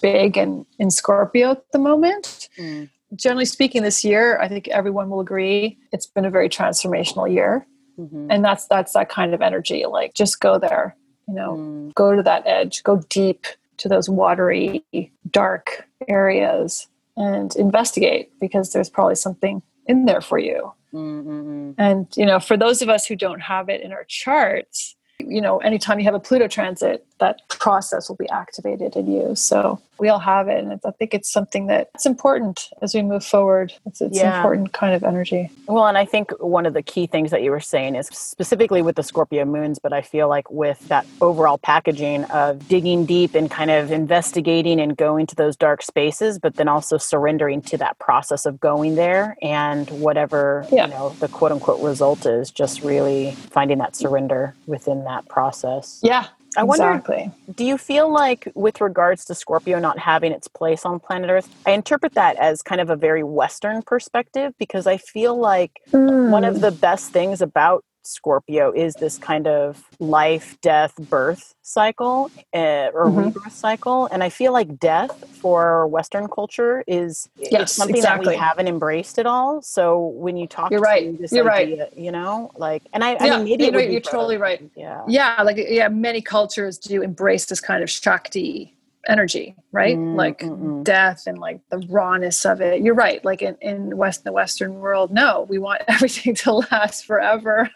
big 0.00 0.36
and 0.36 0.66
in 0.78 0.90
Scorpio 0.90 1.52
at 1.52 1.72
the 1.72 1.78
moment. 1.78 2.48
Mm. 2.58 2.88
generally 3.16 3.44
speaking, 3.44 3.82
this 3.82 4.04
year, 4.04 4.38
I 4.40 4.46
think 4.46 4.68
everyone 4.68 5.10
will 5.10 5.18
agree 5.18 5.76
it's 5.92 6.06
been 6.06 6.24
a 6.24 6.30
very 6.30 6.48
transformational 6.48 7.28
year. 7.32 7.66
Mhm. 7.98 8.28
And 8.30 8.44
that's 8.44 8.66
that's 8.68 8.92
that 8.92 9.08
kind 9.08 9.34
of 9.34 9.42
energy. 9.42 9.84
Like 9.86 10.14
just 10.14 10.40
go 10.40 10.58
there, 10.60 10.96
you 11.26 11.34
know, 11.34 11.56
Mm. 11.56 11.94
go 11.94 12.14
to 12.14 12.22
that 12.22 12.46
edge, 12.46 12.82
go 12.84 13.00
deep 13.08 13.46
to 13.78 13.88
those 13.88 14.08
watery, 14.08 14.84
dark 15.30 15.88
areas 16.06 16.86
and 17.16 17.54
investigate 17.56 18.30
because 18.40 18.72
there's 18.72 18.88
probably 18.90 19.16
something 19.16 19.60
in 19.86 20.04
there 20.04 20.20
for 20.20 20.38
you. 20.38 20.72
Mm, 20.94 21.24
mm, 21.24 21.44
mm. 21.44 21.74
And, 21.78 22.06
you 22.16 22.26
know, 22.26 22.38
for 22.40 22.56
those 22.56 22.80
of 22.80 22.88
us 22.88 23.06
who 23.06 23.16
don't 23.16 23.40
have 23.40 23.68
it 23.68 23.80
in 23.80 23.92
our 23.92 24.04
charts, 24.04 24.94
you 25.18 25.40
know, 25.40 25.58
anytime 25.58 25.98
you 25.98 26.04
have 26.04 26.14
a 26.14 26.20
Pluto 26.20 26.46
transit, 26.48 27.04
that 27.20 27.46
process 27.48 28.08
will 28.08 28.16
be 28.16 28.28
activated 28.30 28.96
in 28.96 29.06
you. 29.10 29.34
So 29.36 29.80
we 29.98 30.08
all 30.08 30.18
have 30.18 30.48
it. 30.48 30.64
And 30.64 30.80
I 30.84 30.90
think 30.92 31.12
it's 31.12 31.30
something 31.30 31.66
that's 31.66 32.06
important 32.06 32.70
as 32.80 32.94
we 32.94 33.02
move 33.02 33.22
forward. 33.22 33.74
It's, 33.84 34.00
it's 34.00 34.16
Yeah. 34.16 34.38
important 34.38 34.72
kind 34.72 34.94
of 34.94 35.04
energy. 35.04 35.50
Well, 35.68 35.86
and 35.86 35.98
I 35.98 36.06
think 36.06 36.30
one 36.40 36.64
of 36.64 36.72
the 36.72 36.82
key 36.82 37.06
things 37.06 37.30
that 37.30 37.42
you 37.42 37.50
were 37.50 37.60
saying 37.60 37.96
is 37.96 38.06
specifically 38.06 38.80
with 38.80 38.96
the 38.96 39.02
Scorpio 39.02 39.44
moons, 39.44 39.78
but 39.78 39.92
I 39.92 40.00
feel 40.00 40.28
like 40.28 40.50
with 40.50 40.88
that 40.88 41.04
overall 41.20 41.58
packaging 41.58 42.24
of 42.24 42.66
digging 42.66 43.04
deep 43.04 43.34
and 43.34 43.50
kind 43.50 43.70
of 43.70 43.92
investigating 43.92 44.80
and 44.80 44.96
going 44.96 45.26
to 45.26 45.34
those 45.36 45.54
dark 45.56 45.82
spaces, 45.82 46.38
but 46.38 46.54
then 46.56 46.66
also 46.68 46.96
surrendering 46.96 47.60
to 47.62 47.76
that 47.76 47.98
process 47.98 48.46
of 48.46 48.58
going 48.58 48.94
there 48.94 49.36
and 49.42 49.90
whatever, 49.90 50.66
Yeah. 50.72 50.86
you 50.86 50.92
know, 50.94 51.10
the 51.20 51.28
quote 51.28 51.52
unquote 51.52 51.82
result 51.82 52.24
is, 52.24 52.50
just 52.50 52.82
really 52.82 53.32
finding 53.32 53.76
that 53.78 53.94
surrender 53.94 54.54
within 54.66 55.04
that 55.04 55.28
process. 55.28 56.00
Yeah. 56.02 56.24
I 56.56 56.64
wonder- 56.64 56.90
exactly. 56.90 57.30
Do 57.54 57.64
you 57.64 57.78
feel 57.78 58.12
like, 58.12 58.50
with 58.54 58.80
regards 58.80 59.24
to 59.26 59.34
Scorpio 59.34 59.78
not 59.78 59.98
having 59.98 60.32
its 60.32 60.48
place 60.48 60.84
on 60.84 60.98
planet 60.98 61.30
Earth, 61.30 61.48
I 61.66 61.70
interpret 61.72 62.14
that 62.14 62.36
as 62.36 62.62
kind 62.62 62.80
of 62.80 62.90
a 62.90 62.96
very 62.96 63.22
Western 63.22 63.82
perspective 63.82 64.52
because 64.58 64.86
I 64.86 64.96
feel 64.96 65.36
like 65.38 65.80
one 65.90 66.44
of 66.44 66.56
hmm. 66.56 66.60
the 66.60 66.72
best 66.72 67.12
things 67.12 67.40
about 67.40 67.84
Scorpio 68.04 68.72
is 68.72 68.96
this 68.96 69.18
kind 69.18 69.46
of 69.46 69.82
life, 69.98 70.56
death, 70.62 70.94
birth 70.96 71.54
cycle 71.62 72.30
uh, 72.54 72.88
or 72.94 73.10
Mhm. 73.10 73.26
rebirth 73.26 73.52
cycle. 73.52 74.08
And 74.10 74.22
I 74.22 74.28
feel 74.28 74.52
like 74.52 74.78
death 74.78 75.22
for 75.32 75.86
Western 75.86 76.28
culture 76.28 76.82
is 76.86 77.28
Yes, 77.36 77.72
something 77.74 77.96
exactly. 77.96 78.26
that 78.26 78.30
we 78.32 78.36
haven't 78.36 78.68
embraced 78.68 79.18
at 79.18 79.26
all. 79.26 79.62
So 79.62 80.06
when 80.06 80.36
you 80.36 80.46
talk 80.46 80.70
You're 80.70 80.80
to 80.80 80.84
right. 80.84 81.18
this 81.18 81.32
You're 81.32 81.44
right. 81.44 81.78
you 81.96 82.10
know, 82.12 82.50
like, 82.56 82.82
and 82.92 83.04
I, 83.04 83.16
I 83.16 83.26
Yeah, 83.26 83.36
mean, 83.38 83.44
maybe 83.44 83.64
you 83.64 83.70
know, 83.72 83.78
you're, 83.78 84.00
totally 84.00 84.36
right. 84.36 84.60
Yeah. 84.76 85.02
yeah 85.08 85.42
like 85.42 85.56
yeah 85.58 85.88
many 85.88 86.20
cultures 86.20 86.78
do 86.78 87.02
embrace 87.02 87.46
this 87.46 87.60
kind 87.60 87.82
of 87.82 87.90
shakti 87.90 88.76
energy 89.08 89.54
right 89.72 89.96
Mm, 89.96 90.14
like 90.16 90.40
mm, 90.40 90.58
mm. 90.58 90.84
death 90.84 91.22
and 91.26 91.38
like 91.38 91.60
the 91.70 91.78
rawness 91.88 92.44
of 92.44 92.60
it 92.60 92.82
you're 92.82 92.94
right 92.94 93.24
like 93.24 93.40
in, 93.40 93.56
in 93.60 93.96
west 93.96 94.24
the 94.24 94.32
western 94.32 94.74
world 94.74 95.10
no 95.10 95.46
we 95.48 95.58
want 95.58 95.82
everything 95.88 96.34
to 96.36 96.52
last 96.70 97.06
forever 97.06 97.70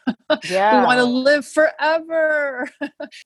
Yeah. 0.48 0.80
we 0.80 0.86
want 0.86 0.98
to 0.98 1.04
live 1.04 1.46
forever 1.46 2.68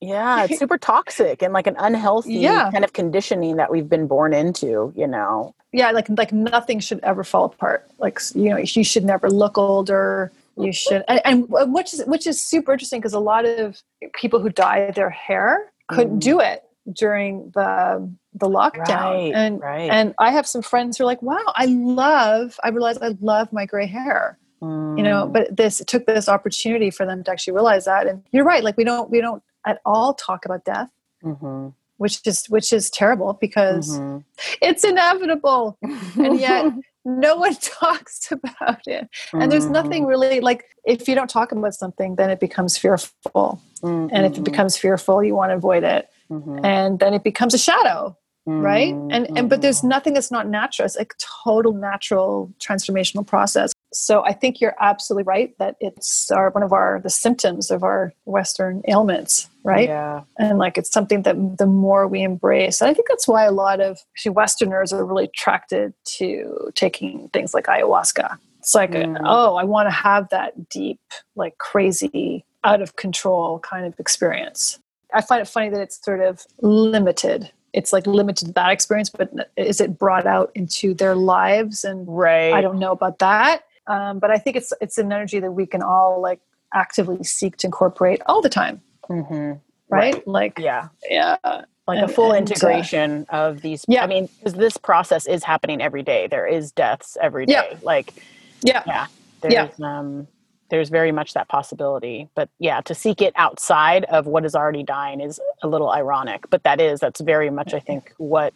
Yeah, 0.01 0.45
it's 0.45 0.59
super 0.63 0.77
toxic 0.77 1.41
and 1.41 1.53
like 1.53 1.67
an 1.67 1.75
unhealthy 1.79 2.35
Yeah. 2.35 2.69
kind 2.71 2.83
of 2.85 2.93
conditioning 2.93 3.57
that 3.57 3.71
we've 3.71 3.89
been 3.89 4.07
born 4.07 4.33
into, 4.33 4.93
you 4.95 5.07
know. 5.07 5.53
yeah 5.73 5.91
like 5.91 6.07
like 6.17 6.31
nothing 6.31 6.79
should 6.79 6.99
ever 7.03 7.23
fall 7.23 7.45
apart 7.45 7.85
like 7.99 8.19
you 8.33 8.49
know 8.49 8.57
you 8.57 8.83
should 8.83 9.03
never 9.03 9.29
look 9.29 9.57
older 9.57 10.31
you 10.57 10.71
should 10.73 11.03
and, 11.07 11.21
and 11.25 11.45
which 11.73 11.93
is 11.93 12.03
which 12.05 12.25
is 12.27 12.41
super 12.41 12.71
interesting 12.73 12.99
because 12.99 13.13
a 13.13 13.19
lot 13.19 13.45
of 13.45 13.81
people 14.15 14.39
who 14.39 14.49
dye 14.49 14.91
their 14.91 15.09
hair 15.09 15.71
couldn't 15.87 16.17
Mm. 16.19 16.21
do 16.21 16.39
it 16.39 16.63
during 16.91 17.51
the 17.55 18.09
the 18.33 18.47
lockdown. 18.47 18.87
Right, 18.87 19.31
and 19.33 19.59
right. 19.61 19.89
and 19.91 20.13
i 20.19 20.31
have 20.31 20.47
some 20.47 20.61
friends 20.61 20.97
who 20.97 21.03
are 21.03 21.07
like 21.07 21.21
wow 21.21 21.39
i 21.55 21.65
love 21.65 22.59
i 22.63 22.69
realized 22.69 23.01
i 23.03 23.15
love 23.21 23.51
my 23.53 23.65
gray 23.65 23.85
hair. 23.87 24.37
You 24.61 25.03
know 25.03 25.27
Mm. 25.27 25.33
but 25.33 25.55
this 25.55 25.79
it 25.79 25.87
took 25.87 26.05
this 26.05 26.27
opportunity 26.27 26.89
for 26.91 27.05
them 27.05 27.23
to 27.23 27.31
actually 27.31 27.53
realize 27.53 27.85
that. 27.85 28.07
And 28.07 28.23
you're 28.33 28.43
right 28.43 28.63
like 28.63 28.75
we 28.75 28.83
don't 28.83 29.09
we 29.09 29.21
don't 29.21 29.41
at 29.65 29.79
all 29.85 30.13
talk 30.13 30.45
about 30.45 30.65
death 30.65 30.89
Mhm, 31.23 31.73
which 31.97 32.19
is 32.25 32.45
which 32.47 32.73
is 32.73 32.89
terrible 32.89 33.33
because 33.33 33.99
mhm. 33.99 34.23
it's 34.61 34.83
inevitable. 34.83 35.77
And 36.17 36.37
yet 36.39 36.65
no 37.05 37.37
one 37.37 37.55
talks 37.61 38.31
about 38.31 38.85
it. 38.85 39.07
And 39.33 39.49
there's 39.51 39.69
nothing 39.69 40.05
really 40.05 40.39
like 40.41 40.65
if 40.83 41.07
you 41.07 41.15
don't 41.15 41.29
talk 41.29 41.51
about 41.53 41.73
something 41.73 42.15
then 42.15 42.29
it 42.29 42.39
becomes 42.41 42.77
fearful. 42.77 43.61
And 43.81 44.25
if 44.25 44.37
it 44.37 44.41
mhm, 44.41 44.43
becomes 44.43 44.77
fearful 44.77 45.23
you 45.23 45.35
want 45.35 45.51
to 45.51 45.55
avoid 45.55 45.83
it 45.83 46.09
mhm, 46.31 46.59
and 46.63 46.99
then 46.99 47.13
it 47.13 47.23
becomes 47.23 47.53
a 47.53 47.57
shadow 47.57 48.15
right? 48.45 48.95
Mhm, 48.95 49.09
and 49.13 49.37
and 49.37 49.49
but 49.49 49.61
there's 49.61 49.81
mhm. 49.81 49.89
nothing 49.89 50.13
that's 50.15 50.31
not 50.31 50.47
natural. 50.47 50.85
It's 50.87 50.97
like 50.97 51.13
total 51.43 51.71
natural 51.73 52.51
transformational 52.59 53.25
process. 53.27 53.73
So 53.93 54.23
i 54.23 54.33
think 54.33 54.59
you're 54.61 54.75
absolutely 54.79 55.23
right 55.23 55.55
that 55.59 55.75
it's 55.79 56.31
our 56.31 56.49
one 56.51 56.63
of 56.63 56.71
our 56.73 56.99
the 57.03 57.09
symptoms 57.09 57.69
of 57.71 57.83
our 57.83 58.13
western 58.25 58.81
ailments 58.87 59.49
right? 59.63 59.89
Yeah. 59.89 60.21
and 60.39 60.57
like 60.57 60.77
it's 60.79 60.91
something 60.91 61.23
that 61.23 61.35
the 61.57 61.65
more 61.67 62.07
we 62.07 62.21
embrace. 62.23 62.81
And 62.81 62.89
i 62.89 62.93
think 62.93 63.07
that's 63.07 63.27
why 63.27 63.43
a 63.45 63.51
lot 63.51 63.81
of 63.81 63.99
actually 64.15 64.31
westerners 64.31 64.93
are 64.93 65.05
really 65.05 65.25
attracted 65.25 65.93
to 66.17 66.71
taking 66.75 67.29
things 67.33 67.53
like 67.53 67.65
ayahuasca. 67.65 68.37
It's 68.59 68.73
like 68.75 68.91
Mm. 68.91 69.21
oh 69.25 69.55
i 69.57 69.63
want 69.63 69.87
to 69.87 69.91
have 69.91 70.29
that 70.29 70.69
deep 70.69 71.01
like 71.35 71.57
crazy 71.59 72.45
out 72.63 72.81
of 72.81 72.95
control 72.95 73.59
kind 73.59 73.85
of 73.85 73.93
experience 73.99 74.79
i 75.13 75.21
find 75.21 75.41
it 75.41 75.47
funny 75.47 75.69
that 75.69 75.81
it's 75.81 76.03
sort 76.03 76.21
of 76.21 76.45
limited 76.61 77.51
it's 77.73 77.93
like 77.93 78.05
limited 78.07 78.47
to 78.47 78.51
that 78.53 78.71
experience 78.71 79.09
but 79.09 79.31
is 79.57 79.79
it 79.81 79.97
brought 79.99 80.25
out 80.25 80.51
into 80.55 80.93
their 80.93 81.15
lives 81.15 81.83
and 81.83 82.05
Right. 82.07 82.53
i 82.53 82.61
don't 82.61 82.79
know 82.79 82.91
about 82.91 83.19
that 83.19 83.63
um, 83.87 84.19
but 84.19 84.31
i 84.31 84.37
think 84.37 84.55
it's 84.55 84.73
it's 84.81 84.97
an 84.97 85.11
energy 85.11 85.39
that 85.39 85.51
we 85.51 85.65
can 85.65 85.81
all 85.81 86.21
like 86.21 86.39
actively 86.73 87.23
seek 87.23 87.57
to 87.57 87.67
incorporate 87.67 88.21
all 88.27 88.41
the 88.41 88.49
time 88.49 88.81
Mhm. 89.09 89.59
right, 89.89 90.27
like 90.27 90.59
Yeah. 90.59 90.89
yeah 91.09 91.37
Like 91.43 91.97
And- 92.01 92.11
a 92.11 92.13
full 92.13 92.31
and, 92.31 92.47
uh, 92.47 92.53
integration 92.53 93.25
of 93.29 93.61
these. 93.63 93.83
yeah. 93.87 94.03
I 94.03 94.07
mean, 94.07 94.29
because 94.37 94.53
this 94.53 94.77
process 94.77 95.25
is 95.25 95.43
happening 95.43 95.81
every 95.81 96.03
day. 96.03 96.27
There 96.27 96.45
is 96.45 96.71
deaths 96.71 97.17
every 97.19 97.47
day. 97.47 97.53
Yeah. 97.53 97.77
Like, 97.81 98.13
yeah 98.61 98.83
yeah 98.85 99.07
there's 99.41 99.53
Yeah. 99.55 99.69
um 99.81 100.27
there's 100.69 100.89
very 100.89 101.11
much 101.11 101.33
that 101.33 101.49
possibility 101.49 102.29
but 102.35 102.49
yeah 102.59 102.81
to 102.81 102.95
seek 102.95 103.21
it 103.21 103.33
outside 103.37 104.05
of 104.05 104.27
what 104.27 104.45
is 104.45 104.55
already 104.55 104.83
dying 104.83 105.21
is 105.21 105.39
a 105.63 105.67
little 105.67 105.91
ironic 105.91 106.45
but 106.51 106.63
that 106.63 106.81
is 106.81 106.99
that's 106.99 107.21
very 107.21 107.49
much 107.49 107.73
i 107.73 107.79
think 107.79 108.11
what 108.17 108.53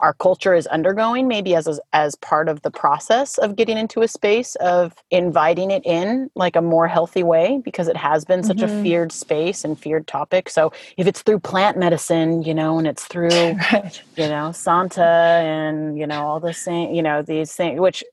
our 0.00 0.14
culture 0.14 0.54
is 0.54 0.66
undergoing 0.68 1.28
maybe 1.28 1.54
as 1.54 1.68
as, 1.68 1.80
as 1.92 2.16
part 2.16 2.48
of 2.48 2.62
the 2.62 2.70
process 2.70 3.38
of 3.38 3.56
getting 3.56 3.78
into 3.78 4.02
a 4.02 4.08
space 4.08 4.56
of 4.56 4.94
inviting 5.10 5.70
it 5.70 5.84
in 5.86 6.30
like 6.36 6.56
a 6.56 6.62
more 6.62 6.88
healthy 6.88 7.22
way 7.22 7.60
because 7.64 7.88
it 7.88 7.96
has 7.96 8.24
been 8.24 8.42
such 8.42 8.62
a 8.62 8.66
Mhm. 8.66 8.82
feared 8.82 9.12
space 9.12 9.64
and 9.64 9.78
feared 9.80 10.06
topic 10.06 10.50
so 10.50 10.72
if 10.98 11.06
it's 11.06 11.22
through 11.22 11.40
plant 11.40 11.78
medicine 11.78 12.42
you 12.42 12.54
know 12.54 12.78
and 12.78 12.86
it's 12.88 13.04
through 13.12 13.56
right 13.72 14.02
you 14.16 14.28
know 14.28 14.52
santa 14.52 15.02
and 15.04 15.98
you 15.98 16.06
know 16.06 16.26
all 16.26 16.40
the 16.40 16.54
same 16.54 16.94
you 16.94 17.02
know 17.02 17.22
these 17.22 17.52
things 17.54 17.80
which 17.80 18.04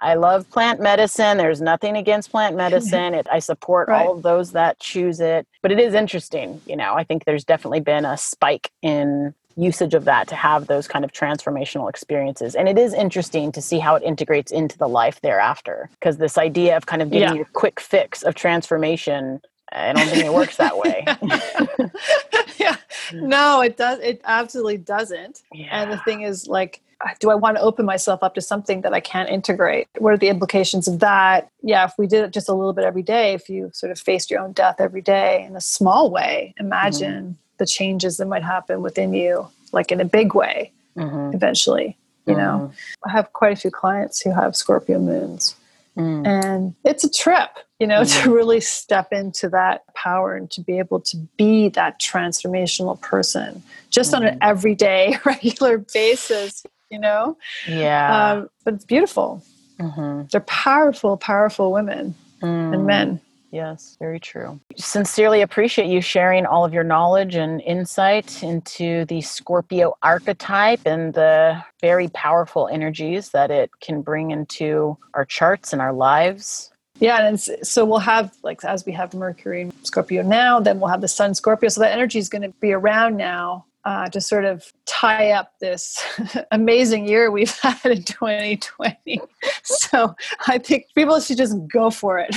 i 0.00 0.14
love 0.14 0.48
plant 0.50 0.80
medicine 0.80 1.36
there's 1.38 1.60
nothing 1.60 1.96
against 1.96 2.30
plant 2.30 2.56
medicine 2.64 3.14
it, 3.14 3.26
i 3.30 3.38
support 3.38 3.88
Right. 3.88 4.06
all 4.06 4.16
of 4.16 4.22
those 4.22 4.52
that 4.52 4.78
choose 4.80 5.20
it 5.20 5.46
but 5.62 5.70
it 5.72 5.78
is 5.80 5.94
interesting 5.94 6.60
you 6.66 6.76
know 6.76 6.94
i 6.94 7.04
think 7.04 7.24
there's 7.24 7.44
definitely 7.44 7.80
been 7.80 8.04
a 8.04 8.16
spike 8.16 8.70
in 8.82 9.34
usage 9.56 9.94
of 9.94 10.04
that 10.06 10.26
to 10.26 10.34
have 10.34 10.66
those 10.66 10.88
kind 10.88 11.04
of 11.04 11.12
transformational 11.12 11.88
experiences 11.88 12.56
and 12.56 12.68
it 12.68 12.76
is 12.76 12.92
interesting 12.92 13.52
to 13.52 13.62
see 13.62 13.78
how 13.78 13.94
it 13.94 14.02
integrates 14.02 14.50
into 14.50 14.76
the 14.78 14.88
life 14.88 15.20
thereafter 15.20 15.88
because 16.00 16.16
this 16.18 16.36
idea 16.36 16.76
of 16.76 16.86
kind 16.86 17.00
of 17.02 17.08
getting 17.10 17.28
Yeah. 17.28 17.34
your 17.34 17.48
quick 17.52 17.78
fix 17.78 18.22
of 18.24 18.34
transformation 18.34 19.40
i 19.70 19.92
don't 19.92 20.08
think 20.08 20.24
it 20.24 20.32
works 20.34 20.56
that 20.56 20.76
way 20.76 21.04
yeah 22.58 22.76
no 23.14 23.60
it 23.60 23.76
does 23.76 23.98
it 24.00 24.20
absolutely 24.24 24.78
doesn't 24.78 25.42
Yeah. 25.52 25.68
and 25.82 25.92
the 25.92 25.98
thing 25.98 26.22
is 26.22 26.48
like 26.48 26.80
do 27.20 27.30
i 27.30 27.34
want 27.34 27.56
to 27.56 27.62
open 27.62 27.84
myself 27.86 28.22
up 28.22 28.34
to 28.34 28.40
something 28.40 28.80
that 28.82 28.92
i 28.94 29.00
can't 29.00 29.28
integrate? 29.28 29.88
What 29.98 30.12
are 30.12 30.16
the 30.18 30.28
implications 30.28 30.88
of 30.88 31.00
that? 31.00 31.48
Yeah 31.62 31.84
if 31.84 31.92
we 31.98 32.06
did 32.06 32.24
it 32.24 32.32
just 32.32 32.48
a 32.48 32.54
little 32.54 32.72
bit 32.72 32.84
every 32.84 33.02
day 33.02 33.34
if 33.34 33.48
you 33.48 33.70
sort 33.72 33.92
of 33.92 33.98
faced 33.98 34.30
your 34.30 34.40
own 34.40 34.52
death 34.52 34.76
every 34.80 35.02
day 35.02 35.44
in 35.48 35.56
a 35.56 35.60
small 35.60 36.10
way 36.10 36.54
imagine 36.58 37.36
the 37.58 37.66
changes 37.66 38.16
that 38.18 38.26
might 38.26 38.42
happen 38.42 38.82
within 38.82 39.12
you 39.14 39.46
like 39.72 39.90
in 39.92 40.00
a 40.00 40.04
big 40.04 40.34
way 40.34 40.72
Mhm. 40.96 41.34
eventually 41.34 41.96
you 42.26 42.34
know? 42.34 42.72
I 43.06 43.10
have 43.10 43.34
quite 43.34 43.52
a 43.52 43.56
few 43.56 43.70
clients 43.70 44.18
who 44.22 44.30
have 44.30 44.56
scorpio 44.56 44.98
moons. 44.98 45.54
Mm. 45.96 46.26
and 46.26 46.74
it's 46.84 47.04
a 47.04 47.08
trip 47.10 47.50
you 47.78 47.86
know 47.86 48.02
to 48.02 48.28
really 48.34 48.60
step 48.60 49.12
into 49.12 49.48
that 49.50 49.82
power 49.94 50.34
and 50.34 50.50
to 50.50 50.60
be 50.60 50.78
able 50.80 50.98
to 51.00 51.16
be 51.36 51.68
that 51.68 52.00
transformational 52.00 53.00
person 53.00 53.62
just 53.90 54.12
on 54.12 54.24
an 54.24 54.36
everyday 54.42 55.16
regular 55.24 55.78
basis 55.94 56.64
you 56.94 57.00
know 57.00 57.36
yeah 57.66 58.32
um, 58.32 58.48
but 58.64 58.74
it's 58.74 58.84
beautiful 58.94 59.42
Mhm. 59.80 60.30
they're 60.30 60.40
powerful 60.68 61.16
powerful 61.16 61.72
women 61.72 62.14
Mm. 62.42 62.74
and 62.74 62.86
men 62.86 63.20
Yes, 63.54 63.96
very 64.00 64.18
true. 64.18 64.58
Sincerely 64.76 65.40
appreciate 65.40 65.86
you 65.86 66.00
sharing 66.00 66.44
all 66.44 66.64
of 66.64 66.74
your 66.74 66.82
knowledge 66.82 67.36
and 67.36 67.60
insight 67.60 68.42
into 68.42 69.04
the 69.04 69.20
Scorpio 69.20 69.94
archetype 70.02 70.80
and 70.84 71.14
the 71.14 71.62
very 71.80 72.08
powerful 72.08 72.66
energies 72.66 73.30
that 73.30 73.52
it 73.52 73.70
can 73.80 74.02
bring 74.02 74.32
into 74.32 74.98
our 75.14 75.24
charts 75.24 75.72
and 75.72 75.80
our 75.80 75.92
lives. 75.92 76.72
Yeah, 76.98 77.24
and 77.28 77.40
so 77.40 77.84
we'll 77.84 78.00
have 78.00 78.34
like 78.42 78.64
as 78.64 78.84
we 78.84 78.90
have 78.92 79.14
Mercury 79.14 79.70
Scorpio 79.84 80.22
now, 80.24 80.58
then 80.58 80.80
we'll 80.80 80.90
have 80.90 81.00
the 81.00 81.06
Sun 81.06 81.34
Scorpio. 81.34 81.68
So 81.68 81.80
that 81.82 81.92
energy 81.92 82.18
is 82.18 82.28
going 82.28 82.42
to 82.42 82.52
be 82.60 82.72
around 82.72 83.16
now 83.16 83.66
uh, 83.84 84.08
to 84.08 84.20
sort 84.20 84.44
of 84.44 84.72
tie 84.86 85.30
up 85.32 85.52
this 85.60 86.02
amazing 86.52 87.06
year 87.06 87.30
we've 87.30 87.56
had 87.58 87.78
in 87.84 88.02
2020. 88.02 89.20
So 89.62 90.14
I 90.46 90.58
think 90.58 90.86
people 90.94 91.20
should 91.20 91.36
just 91.36 91.56
go 91.68 91.90
for 91.90 92.18
it. 92.18 92.34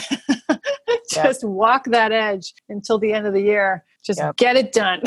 just 1.11 1.43
walk 1.43 1.85
that 1.85 2.11
edge 2.11 2.53
until 2.69 2.99
the 2.99 3.13
end 3.13 3.27
of 3.27 3.33
the 3.33 3.41
year. 3.41 3.83
Just 4.03 4.19
Yep. 4.19 4.37
get 4.37 4.55
it 4.55 4.71
done. 4.71 5.01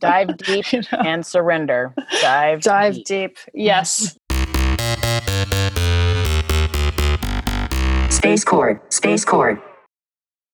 Dive 0.00 0.36
deep 0.38 0.72
You 0.72 0.80
know? 0.92 0.98
and 1.04 1.24
surrender. 1.24 1.94
Dive, 2.22 2.62
Dive 2.62 2.94
deep. 2.94 3.06
deep. 3.06 3.38
Yes. 3.54 4.18
Space 8.10 8.44
Chord. 8.44 8.80
Space 8.92 9.24
Chord. 9.24 9.60